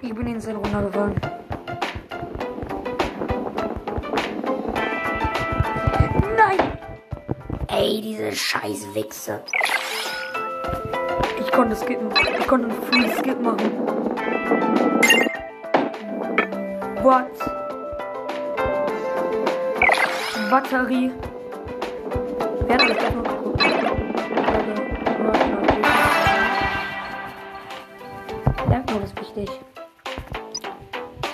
[0.01, 1.15] Ich bin instant runtergefallen.
[6.37, 6.59] Nein!
[7.67, 9.43] Ey, diese scheiß Wichse.
[11.39, 12.09] Ich konnte skippen.
[12.39, 13.71] Ich konnte einen Free Skip machen.
[17.01, 17.31] What?
[20.51, 21.11] Batterie.
[22.67, 23.34] Wer hat das
[29.35, 29.49] wichtig.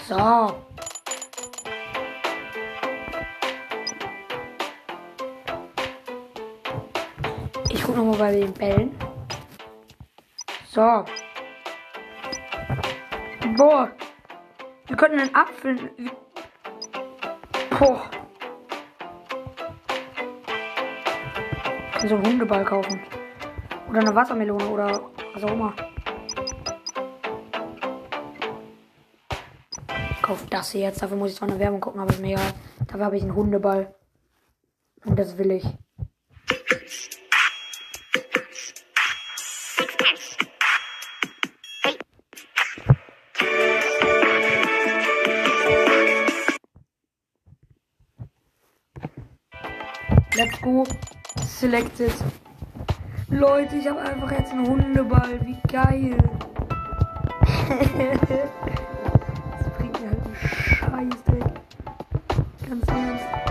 [0.08, 0.56] So.
[7.70, 8.98] Ich guck nochmal bei den Bällen.
[10.70, 11.06] So.
[13.58, 13.92] Boah.
[14.88, 15.92] Wir könnten einen Apfel.
[17.78, 18.02] Boah.
[22.08, 23.00] So einen Hundeball kaufen.
[23.90, 25.02] Oder eine Wassermelone oder
[25.34, 25.74] was auch immer.
[30.32, 31.02] Kaufe das hier jetzt.
[31.02, 32.54] Dafür muss ich zwar eine Werbung gucken, aber ist mir egal.
[32.88, 33.94] Dafür habe ich einen Hundeball.
[35.04, 35.66] Und das will ich.
[50.38, 50.86] Let's go.
[51.46, 52.14] Selected.
[53.30, 55.46] Leute, ich habe einfach jetzt einen Hundeball.
[55.46, 56.16] Wie geil.
[61.02, 61.44] Scheiß weg.
[62.70, 63.51] Ganz ernst.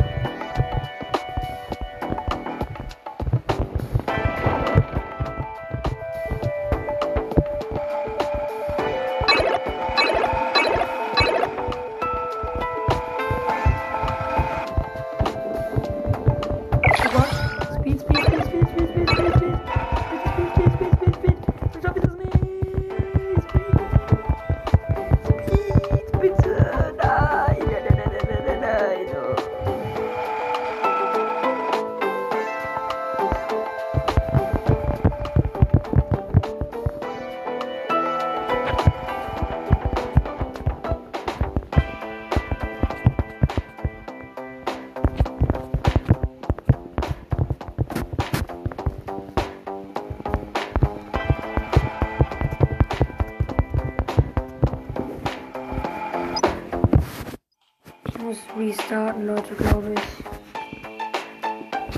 [58.60, 60.00] Restarten, Leute, glaube ich.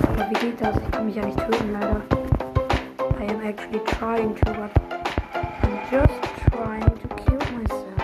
[0.03, 0.77] Aber wie geht das?
[0.77, 2.01] Ich kann mich ja nicht töten, leider.
[3.19, 4.71] I am actually trying to, but
[5.61, 6.13] I'm just
[6.51, 7.99] trying to kill myself.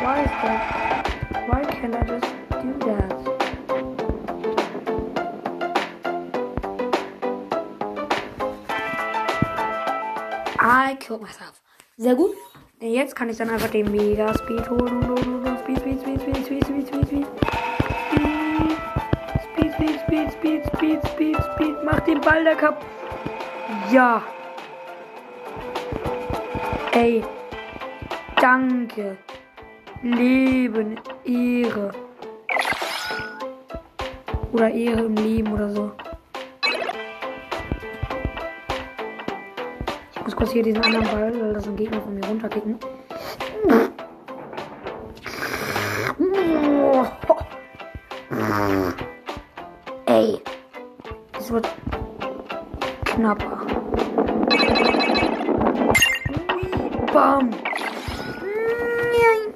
[0.00, 1.06] Why is that?
[1.48, 2.26] Why can't I just
[2.62, 3.12] do that?
[10.58, 11.60] I killed myself.
[11.98, 12.34] Sehr gut.
[12.80, 15.41] Jetzt kann ich dann einfach den Mega Speed holen
[40.22, 42.78] Ich muss kurz hier diesen anderen Ball, weil das ein Gegner von mir runterkicken.
[50.06, 50.40] Ey.
[51.36, 51.68] Es wird
[53.04, 53.66] knapper.
[57.12, 57.50] Bam.
[59.10, 59.54] Nein.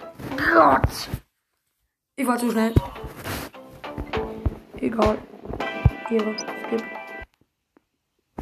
[0.53, 1.09] Gott.
[2.17, 2.75] Ich war zu schnell.
[4.79, 5.19] Egal.
[6.11, 6.37] Ehre.
[6.37, 6.83] Skip.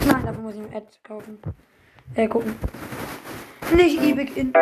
[0.06, 1.38] Nein, dafür muss ich ein Ad kaufen.
[2.16, 2.54] Äh, gucken.
[3.74, 4.52] Nicht ewig in.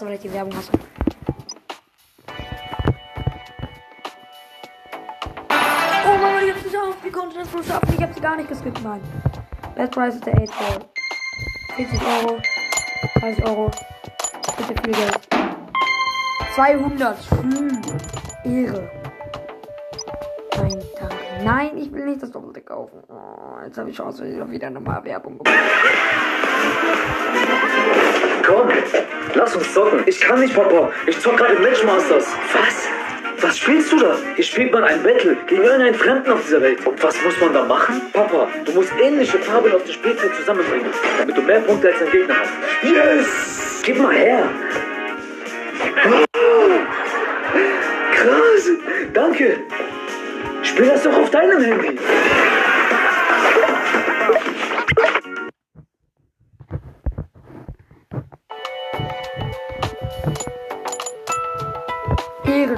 [0.00, 0.72] Scheiße, weil ich die Werbung hasse.
[6.04, 7.04] Oh Mann, ich hab's geschafft.
[7.04, 7.88] Wie konnte das so schaffen?
[7.92, 8.82] Ich sie gar nicht geskippt.
[8.82, 9.00] Nein.
[9.74, 10.78] Best Price ist der 8 Ball.
[11.76, 12.40] 40 Euro.
[13.20, 13.70] 30 Euro.
[14.56, 15.20] Bitte viel Geld.
[16.54, 17.16] 200.
[17.42, 17.82] Hm.
[18.44, 18.90] Ehre.
[20.56, 21.16] Nein, danke.
[21.44, 23.02] Nein, ich will nicht das Doppelte kaufen.
[23.08, 25.58] Oh, jetzt habe ich Chance, wieder nochmal Werbung bekommen.
[28.46, 28.68] Komm,
[29.34, 30.02] lass uns zocken.
[30.06, 30.90] Ich kann nicht, Papa.
[31.06, 32.26] Ich zock gerade Matchmasters.
[32.52, 32.88] Was?
[33.42, 34.16] Was spielst du da?
[34.34, 36.86] Hier spielt man ein Battle gegen irgendeinen Fremden auf dieser Welt.
[36.86, 38.02] Und was muss man da machen?
[38.12, 42.10] Papa, du musst ähnliche Farben auf dem Spielfeld zusammenbringen, damit du mehr Punkte als dein
[42.10, 42.50] Gegner hast.
[42.82, 43.82] Yes!
[43.82, 44.48] Gib mal her.
[46.06, 46.80] Oh,
[48.14, 48.68] krass.
[49.14, 49.56] Danke.
[50.62, 51.98] Spiel das doch auf deinem Handy.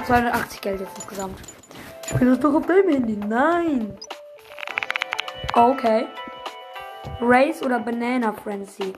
[0.02, 1.38] Ehre, 280 Geld jetzt insgesamt.
[2.06, 3.16] Spiel das doch auf deinem Handy.
[3.16, 3.96] Nein.
[5.54, 6.06] Okay.
[7.20, 8.92] Race oder Banana Frenzy?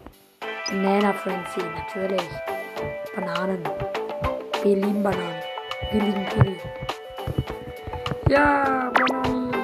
[0.70, 2.22] Banana Frenzy, natürlich.
[3.14, 3.62] Bananen.
[4.62, 5.42] Wir lieben Bananen.
[5.92, 6.60] Wir lieben Kiwi.
[8.28, 9.56] Ja, Bananis.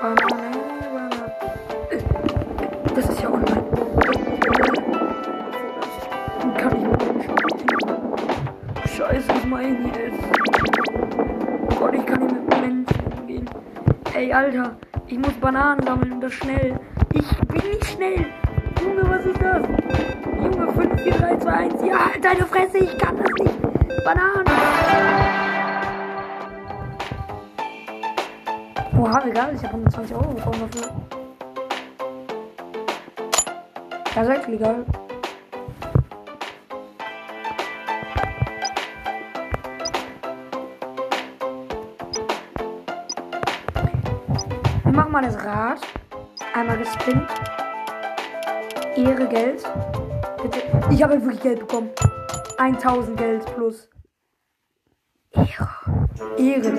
[0.00, 0.56] Banane,
[0.92, 1.32] Banane.
[2.94, 3.64] Das ist ja online.
[6.56, 7.06] Kann ich nicht.
[8.96, 10.35] Scheiße, ich meine jetzt.
[14.26, 16.80] Ey, Alter, ich muss Bananen sammeln das schnell.
[17.12, 18.26] Ich bin nicht schnell.
[18.82, 19.62] Junge, was ist das?
[20.34, 21.74] Junge, 5, 4, 3, 2, 1.
[21.84, 24.04] Ja, deine Fresse, ich kann das nicht.
[24.04, 24.46] Bananen.
[28.98, 30.90] Oha, egal, ich habe 120 Euro bekommen dafür.
[34.12, 34.84] Das ist actually geil.
[45.16, 45.80] Wir machen mal das Rad.
[46.52, 47.26] Einmal gespinnt.
[48.96, 49.62] Ehre Geld.
[50.42, 50.58] Bitte.
[50.90, 51.88] Ich habe wirklich Geld bekommen.
[52.58, 53.88] 1000 Geld plus.
[55.32, 55.70] Ehre.
[56.36, 56.70] Ehre,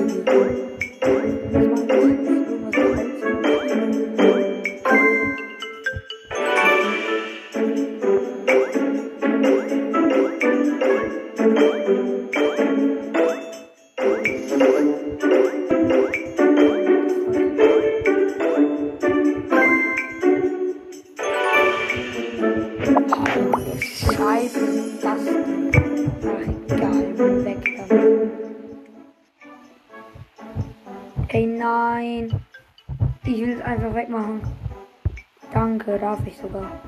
[35.67, 36.81] Danke, darf ich sogar.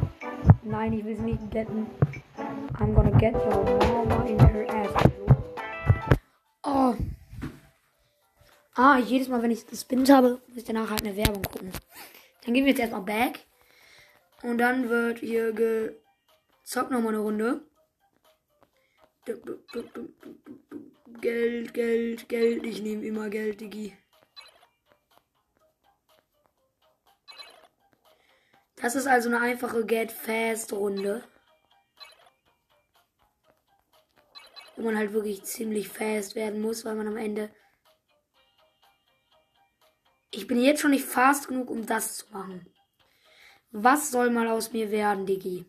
[0.64, 1.86] Nein, ich will es nicht getten.
[2.80, 3.62] I'm gonna get your
[4.06, 4.94] mama in her ass.
[8.76, 11.74] Ah, jedes Mal, wenn ich gespinnt habe, muss ich danach halt eine Werbung gucken.
[12.46, 13.40] Dann gehen wir jetzt erstmal back.
[14.44, 17.60] Und dann wird hier gezockt nochmal eine Runde.
[21.20, 22.66] Geld, Geld, Geld.
[22.66, 23.92] Ich nehme immer Geld, Digi.
[28.82, 31.24] Das ist also eine einfache Get Fast Runde.
[34.76, 37.54] Wo man halt wirklich ziemlich fast werden muss, weil man am Ende.
[40.32, 42.74] Ich bin jetzt schon nicht fast genug, um das zu machen.
[43.72, 45.66] Was soll mal aus mir werden, Diggi?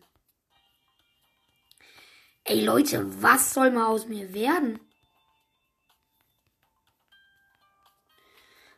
[2.45, 4.79] Ey Leute, was soll mal aus mir werden?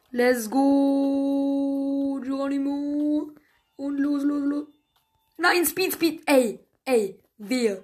[0.09, 3.33] Let's go, Geronimo.
[3.75, 4.67] Und los, los, los.
[5.37, 6.21] Nein, Speed, Speed.
[6.25, 7.83] Ey, ey, wir.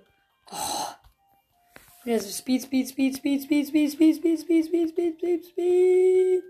[0.52, 0.96] Oh.
[2.06, 6.44] Jetzt Speed, Speed, Speed, Speed, Speed, Speed, Speed, Speed, Speed, Speed, Speed, Speed, Speed.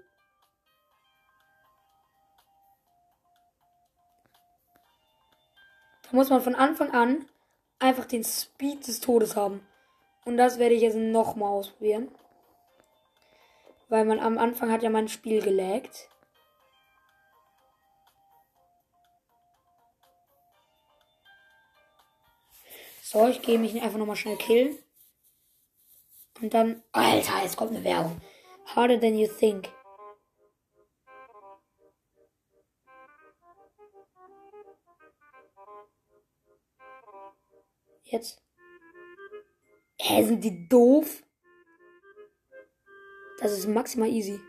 [6.03, 7.25] Da muss man von Anfang an
[7.79, 9.61] einfach den Speed des Todes haben.
[10.25, 12.09] Und das werde ich jetzt nochmal ausprobieren.
[13.89, 16.09] Weil man am Anfang hat ja mein Spiel gelaggt.
[23.11, 24.77] So, ich gehe mich einfach nochmal schnell killen.
[26.39, 26.83] Und dann.
[26.91, 28.21] Alter, jetzt kommt eine Werbung.
[28.67, 29.67] Harder than you think.
[38.03, 38.43] Jetzt.
[39.99, 41.23] Hä, sind die doof?
[43.39, 44.39] Das ist maximal easy.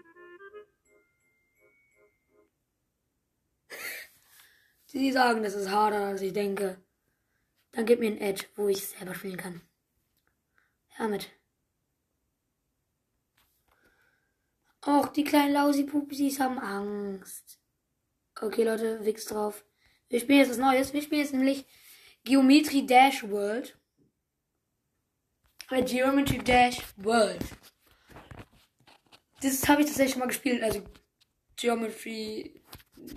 [4.85, 6.85] Sie sagen, das ist harder, als ich denke.
[7.73, 9.61] Dann gib mir ein Edge, wo ich selber spielen kann.
[10.99, 11.31] Damit.
[14.87, 17.61] Och, die kleinen Lausi-Pupsis haben Angst.
[18.41, 19.65] Okay, Leute, wix drauf.
[20.09, 20.93] Wir spielen jetzt was Neues.
[20.93, 21.67] Wir spielen jetzt nämlich
[22.25, 23.79] Geometry Dash World.
[25.71, 27.45] Äh, Geometry Dash World.
[29.43, 30.63] Das habe ich tatsächlich schon mal gespielt.
[30.63, 30.83] Also
[31.57, 32.61] Geometry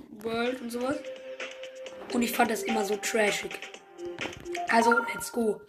[0.10, 1.00] World und sowas.
[2.14, 3.60] Und ich fand das immer so trashig.
[4.74, 5.62] Also, let's go.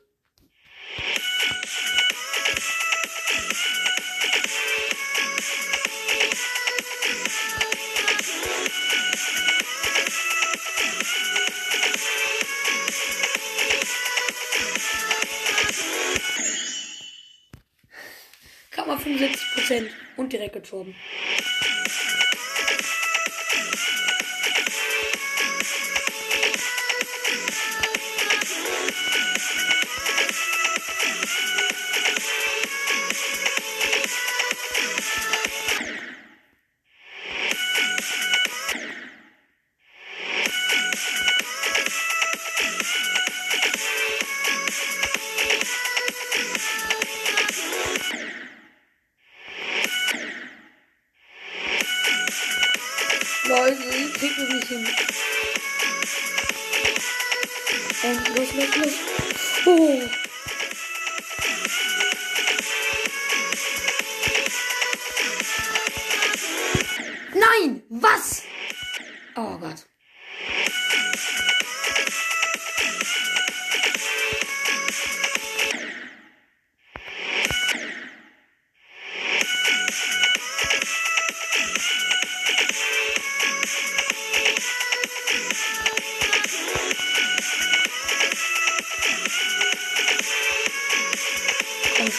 [18.71, 20.95] Kam mal 75% und direkt gestorben.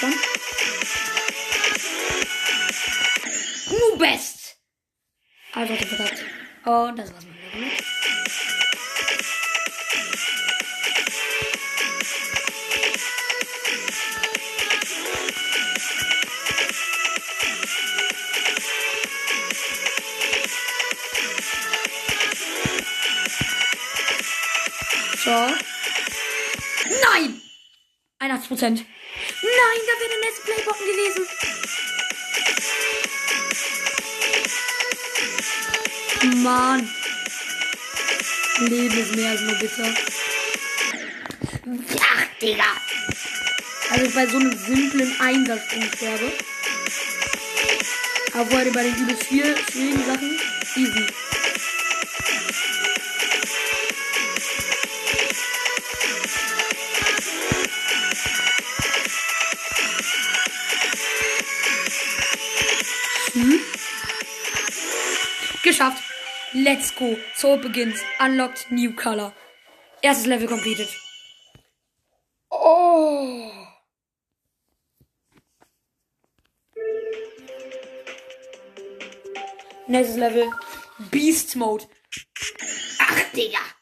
[0.05, 0.19] Schon.
[3.77, 4.57] Nu best!
[5.53, 6.25] Also, das gesagt.
[6.65, 7.35] Und das war's wieder.
[7.53, 7.71] Runde.
[25.23, 25.31] So.
[27.01, 27.41] Nein!
[28.19, 28.85] 81 Prozent.
[29.75, 31.23] Nein, da wäre der letzte Playbocken gewesen.
[36.43, 36.89] Mann.
[38.59, 39.93] Leben ist mehr als nur bitter.
[41.99, 42.63] Ach, Digga.
[43.89, 46.31] Also bei so einem simplen Einsatzsprung sterbe.
[48.33, 50.39] Aber bei den übelst viel schwierigen Sachen
[50.75, 51.24] easy.
[66.65, 67.15] Let's go.
[67.35, 68.01] So begins.
[68.19, 69.31] Unlocked new color.
[70.03, 70.87] Erstes Level completed.
[72.51, 73.51] Oh.
[79.87, 80.49] Nächstes Level.
[81.11, 81.85] Beast Mode.
[82.99, 83.74] Ach, Digga.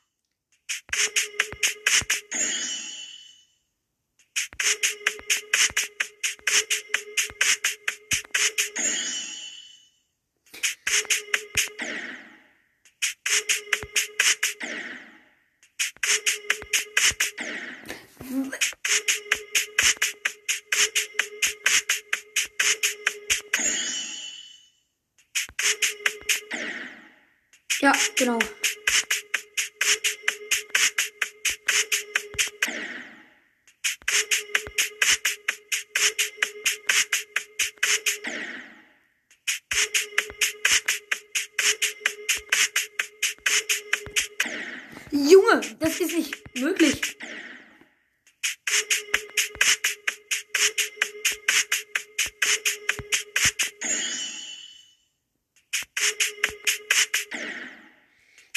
[45.54, 47.18] Junge, das ist nicht möglich.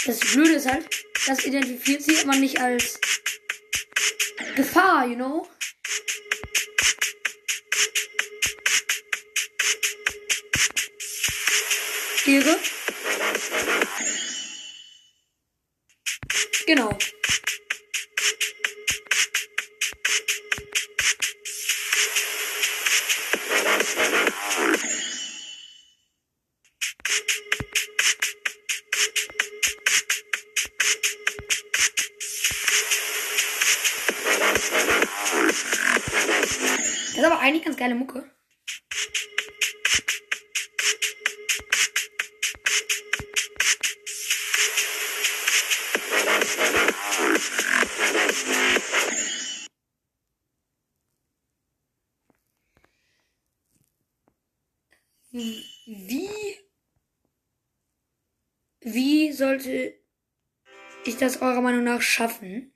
[0.06, 0.88] Das Blöde ist halt,
[1.26, 2.98] das identifiziert aber nicht als
[4.54, 5.48] Gefahr, you know?
[12.24, 12.58] Ehre.
[16.66, 16.90] Genau.
[37.16, 38.28] Das ist aber eigentlich ganz geile Mucke.
[61.42, 62.72] Eurer Meinung nach schaffen?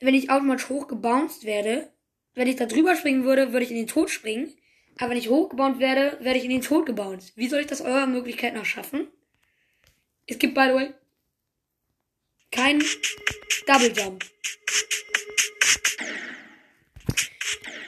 [0.00, 1.92] Wenn ich automatisch hochgebounced werde,
[2.34, 4.52] wenn ich da drüber springen würde, würde ich in den Tod springen.
[4.98, 7.36] Aber wenn ich hochgebounced werde, werde ich in den Tod gebounced.
[7.36, 9.08] Wie soll ich das eurer Möglichkeit nach schaffen?
[10.26, 10.94] Es gibt, by the way,
[12.50, 12.82] kein
[13.66, 14.24] Double Jump.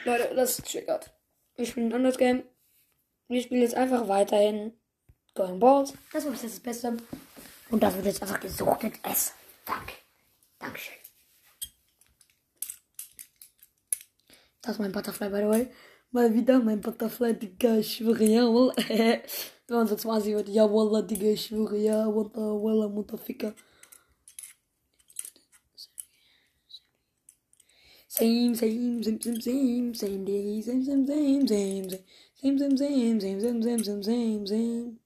[0.05, 1.13] Leute, das triggert.
[1.57, 2.45] Wir spielen ein anderes Game.
[3.29, 4.73] Wir spielen jetzt einfach weiterhin
[5.35, 5.95] Going Balls.
[6.13, 6.97] Das war das Beste.
[7.71, 9.35] Und das wird jetzt einfach gesuchtet S.
[9.65, 9.95] Danke.
[10.59, 10.95] Dankeschön.
[14.63, 15.71] Das ist mein Butterfly, by the way.
[16.11, 18.73] Mal wieder mein Butterfly, Digga, ich schwöre, jawohl.
[18.77, 23.55] Wenn man so zum Asi wird, ja, Wallah, Digga, ich schwöre, ja, Wallah, Wallah, Mutterficker.
[28.09, 33.21] Same, same, same, same, same, same day, same, same, same, same, same, same, same, same,
[33.21, 35.06] same, same, same, same, same, same.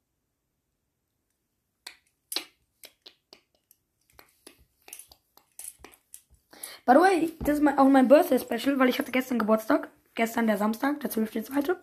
[6.90, 9.88] By the way, das ist auch mein Birthday Special, weil ich hatte gestern Geburtstag.
[10.16, 11.76] Gestern der Samstag, der 12.2.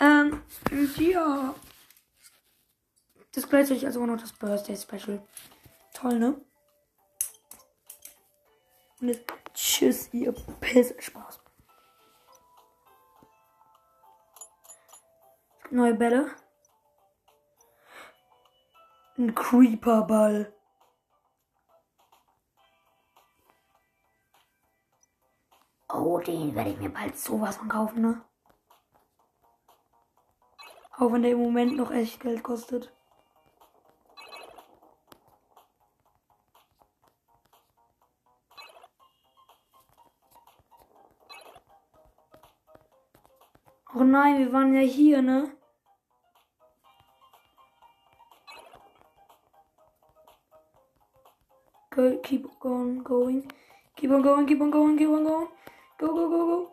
[0.00, 0.42] Ähm,
[0.96, 1.54] ja.
[3.32, 5.22] Das gleichzeitig also auch noch das Birthday Special.
[5.94, 6.34] Toll, ne?
[9.00, 10.92] Und jetzt tschüss, ihr Piss.
[10.98, 11.38] Spaß.
[15.70, 16.34] Neue Bälle.
[19.16, 20.52] Ein Creeper-Ball.
[25.94, 28.22] Oh, den werde ich mir bald sowas von kaufen, ne?
[30.96, 32.90] Auch wenn der im Moment noch echt Geld kostet.
[43.94, 45.54] Oh nein, wir waren ja hier, ne?
[51.90, 53.46] Go, keep on going.
[53.96, 55.48] Keep on going, keep on going, keep on going.
[55.98, 56.72] Go, go, go, go.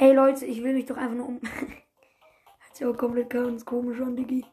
[0.00, 1.40] Ey Leute, ich will mich doch einfach nur um.
[1.50, 4.46] Hört sich aber komplett ganz komisch an, Diggi.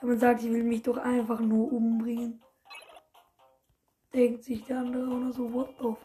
[0.00, 2.42] Wenn man sagt, ich will mich doch einfach nur umbringen
[4.12, 5.98] denkt sich der andere auch noch so, what the fuck?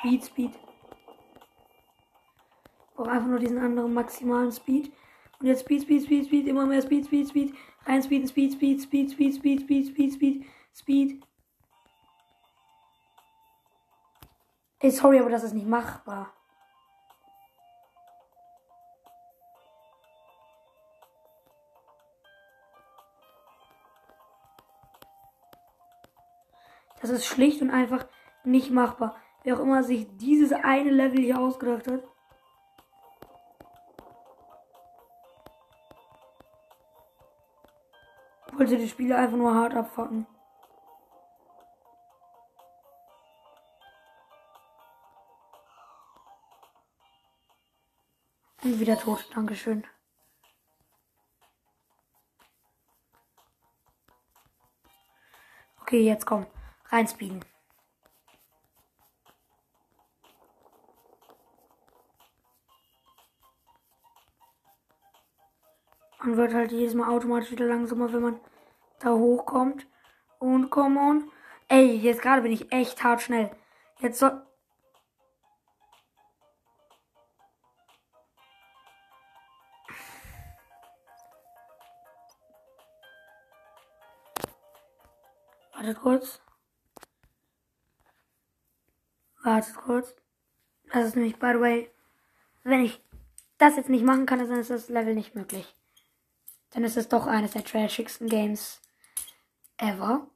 [0.00, 0.50] Speed, Speed.
[0.54, 0.86] Ich
[2.96, 4.92] brauche einfach nur diesen anderen maximalen Speed.
[5.38, 7.54] Und jetzt Speed, Speed, Speed, Speed, immer mehr Speed, Speed, Speed.
[7.86, 10.44] Rein Speed, Speed, Speed, Speed, Speed, Speed, Speed, Speed, Speed,
[10.74, 11.22] Speed.
[14.82, 16.32] Ey, sorry, aber das ist nicht machbar.
[27.00, 28.06] Das ist schlicht und einfach
[28.42, 29.16] nicht machbar.
[29.44, 32.02] Wer auch immer sich dieses eine Level hier ausgedacht hat.
[38.52, 40.26] Wollte die Spieler einfach nur hart abfacken.
[48.72, 49.28] Und wieder tot.
[49.34, 49.84] Dankeschön.
[55.82, 56.46] Okay, jetzt komm.
[56.86, 57.44] Reinspeeden.
[66.20, 68.40] Man wird halt jedes Mal automatisch wieder langsamer, wenn man
[69.00, 69.86] da hochkommt.
[70.38, 71.30] Und come on.
[71.68, 73.54] Ey, jetzt gerade bin ich echt hart schnell.
[73.98, 74.40] Jetzt soll.
[85.82, 86.40] Wartet kurz.
[89.42, 90.14] Wartet kurz.
[90.92, 91.90] Das ist nämlich, by the way,
[92.62, 93.00] wenn ich
[93.58, 95.74] das jetzt nicht machen kann, dann ist das Level nicht möglich.
[96.70, 98.80] Dann ist es doch eines der trashigsten Games
[99.76, 100.28] ever.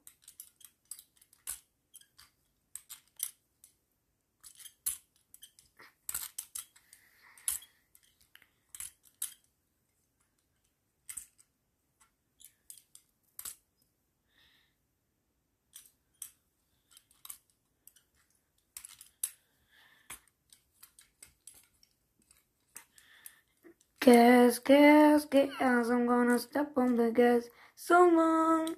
[24.07, 28.68] Gas, gas, gas, I'm gonna step on the gas so long.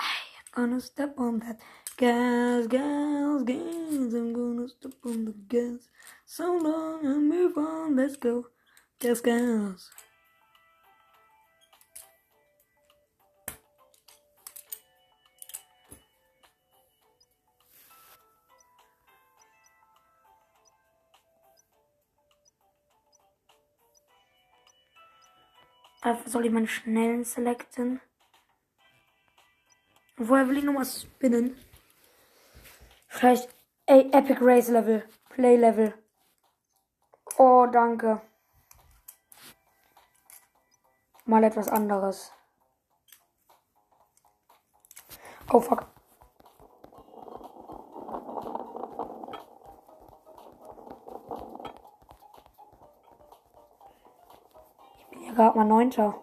[0.00, 0.24] Hey,
[0.54, 1.60] I'm gonna step on that
[1.98, 4.14] gas, gas, gas.
[4.14, 5.90] I'm gonna step on the gas
[6.24, 7.96] so long and move on.
[7.96, 8.46] Let's go.
[8.98, 9.90] Gas, gas.
[26.26, 28.00] Soll ich meinen schnellen selecten.
[30.16, 31.56] Woher will ich nochmal spinnen?
[33.08, 33.48] Vielleicht.
[33.86, 35.08] Ey, Epic Race Level.
[35.30, 35.94] Play Level.
[37.36, 38.20] Oh, danke.
[41.24, 42.32] Mal etwas anderes.
[45.50, 45.86] Oh, fuck.
[55.38, 56.14] Gerade mal Neunter.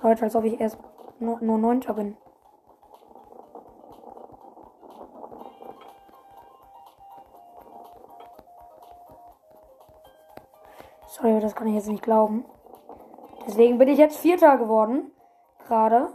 [0.00, 0.78] Leute, als ob ich erst
[1.18, 2.16] nur, nur Neunter bin.
[11.08, 12.44] Sorry, das kann ich jetzt nicht glauben.
[13.48, 15.10] Deswegen bin ich jetzt Vierter geworden.
[15.66, 16.08] Gerade.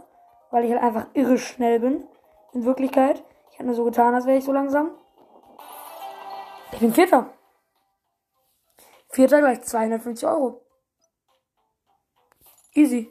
[0.50, 2.08] Weil ich halt einfach irre schnell bin.
[2.54, 3.22] In Wirklichkeit.
[3.52, 4.92] Ich habe nur so getan, als wäre ich so langsam.
[6.72, 7.26] Ich bin Vierter.
[9.10, 10.69] Vierter gleich 250 Euro.
[12.74, 13.10] Easy.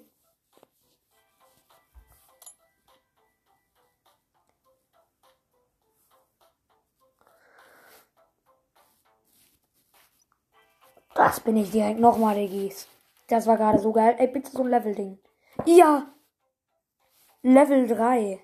[11.13, 12.87] Das bin ich direkt nochmal, Diggis.
[13.27, 14.15] Das war gerade so geil.
[14.17, 15.19] Ey, bitte so ein Level-Ding.
[15.65, 16.07] Ja!
[17.41, 18.39] Level 3.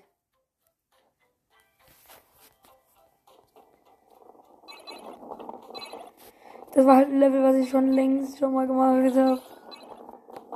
[6.74, 9.40] Das war halt ein Level, was ich schon längst schon mal gemacht habe.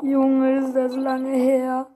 [0.03, 1.91] Junge, ist das lange her.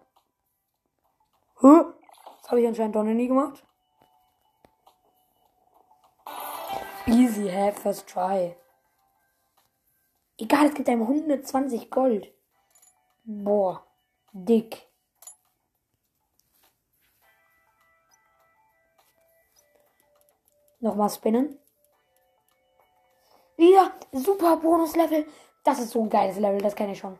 [1.61, 1.95] Huh?
[2.41, 3.65] Das habe ich anscheinend doch noch nie gemacht.
[7.07, 7.73] Easy, hä?
[7.73, 8.57] First try.
[10.39, 12.33] Egal, es gibt einem 120 Gold.
[13.25, 13.87] Boah,
[14.33, 14.87] dick.
[20.81, 21.59] Nochmal spinnen.
[23.57, 25.27] Ja, super Bonuslevel.
[25.63, 27.19] Das ist so ein geiles Level, das kenne ich schon.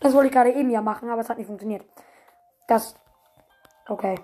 [0.00, 1.84] Das wollte ich gerade eben ja machen, aber es hat nicht funktioniert.
[2.66, 2.94] Das.
[3.88, 4.14] Okay.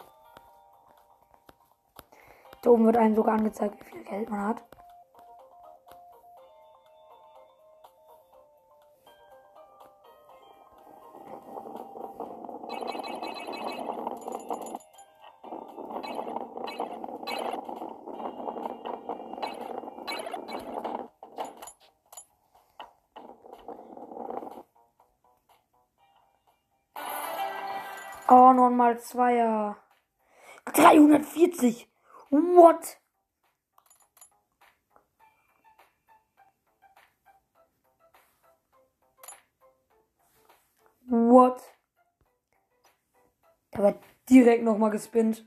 [2.62, 4.64] Da oben wird einem sogar angezeigt, wie viel Geld man hat.
[28.95, 29.76] Nochmal Zweier.
[30.66, 31.88] 340.
[32.30, 33.01] What?
[41.07, 41.61] What?
[43.72, 43.99] Der wird
[44.30, 45.45] direkt nochmal gespinnt.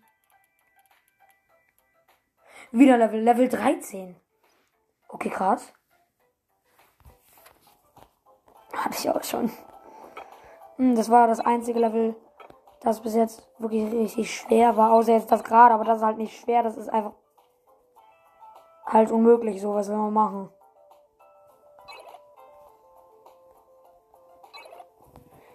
[2.72, 4.16] Wieder Level, Level 13.
[5.08, 5.74] Okay, krass.
[8.74, 9.52] Hatte ich auch schon.
[10.76, 12.16] Hm, das war das einzige Level,
[12.82, 14.94] das bis jetzt wirklich richtig schwer war.
[14.94, 16.64] Außer jetzt das gerade, aber das ist halt nicht schwer.
[16.64, 17.14] Das ist einfach
[18.86, 19.62] halt unmöglich.
[19.62, 20.50] So, was will man machen?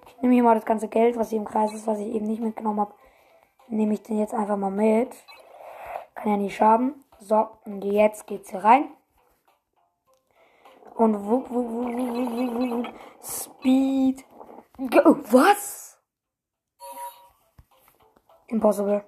[0.07, 2.27] Ich nehme hier mal das ganze Geld, was hier im Kreis ist, was ich eben
[2.27, 2.95] nicht mitgenommen habe.
[3.69, 5.17] Nehme ich den jetzt einfach mal mit.
[6.15, 7.05] Kann ja nicht schaden.
[7.19, 8.89] So, und jetzt geht's hier rein.
[10.95, 12.95] Und wupp, wupp, wupp, wupp, wupp, wupp.
[13.23, 14.25] Speed.
[14.77, 15.17] Go.
[15.31, 15.92] Was?
[18.53, 19.03] Impossible.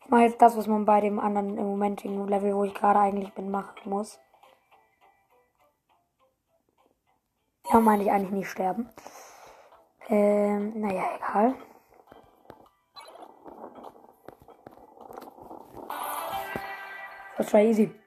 [0.00, 2.98] Ich mache jetzt das, was man bei dem anderen im momentigen Level, wo ich gerade
[2.98, 4.18] eigentlich bin, machen muss.
[7.70, 8.88] Ja, meine ich eigentlich nicht sterben.
[10.08, 11.54] Ähm, naja, egal.
[17.36, 18.01] Das war easy.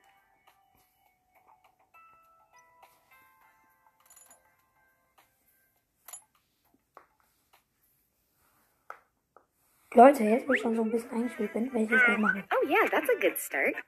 [9.95, 12.43] Leute, jetzt wo ich schon so ein bisschen eingespielt bin, werde ich das gleich machen.
[12.53, 13.73] Oh, yeah, that's a good start.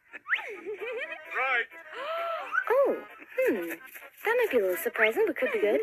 [2.69, 2.95] Oh,
[3.37, 3.69] hmm.
[4.25, 5.79] That might be a little surprising, but could be good.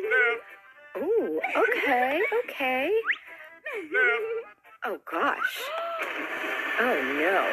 [0.97, 2.91] Oh, okay, okay.
[4.85, 5.61] Oh, gosh.
[6.81, 7.47] Oh, no.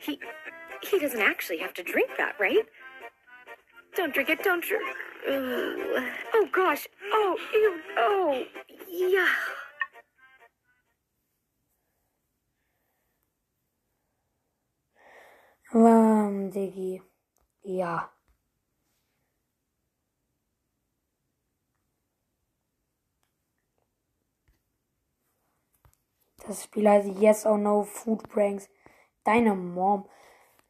[0.00, 0.18] He,
[0.82, 2.66] he doesn't actually have to drink that, right?
[3.94, 4.84] Don't drink it, don't drink.
[5.28, 5.98] Ooh.
[6.34, 6.86] Oh, gosh.
[7.12, 7.80] Oh, ew.
[7.98, 8.44] Oh,
[8.88, 9.28] yeah.
[15.76, 17.02] Ähm, Diggi.
[17.62, 18.10] Ja.
[26.46, 28.68] Das Spiel heißt Yes or No Food Pranks.
[29.24, 30.08] Deine Mom.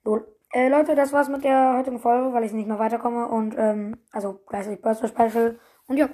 [0.04, 0.26] Lol.
[0.52, 3.28] Äh, Leute, das war's mit der heutigen Folge, weil ich nicht mehr weiterkomme.
[3.28, 5.59] Und, ähm, also gleichzeitig Birthday Special.
[5.86, 6.09] Und ja,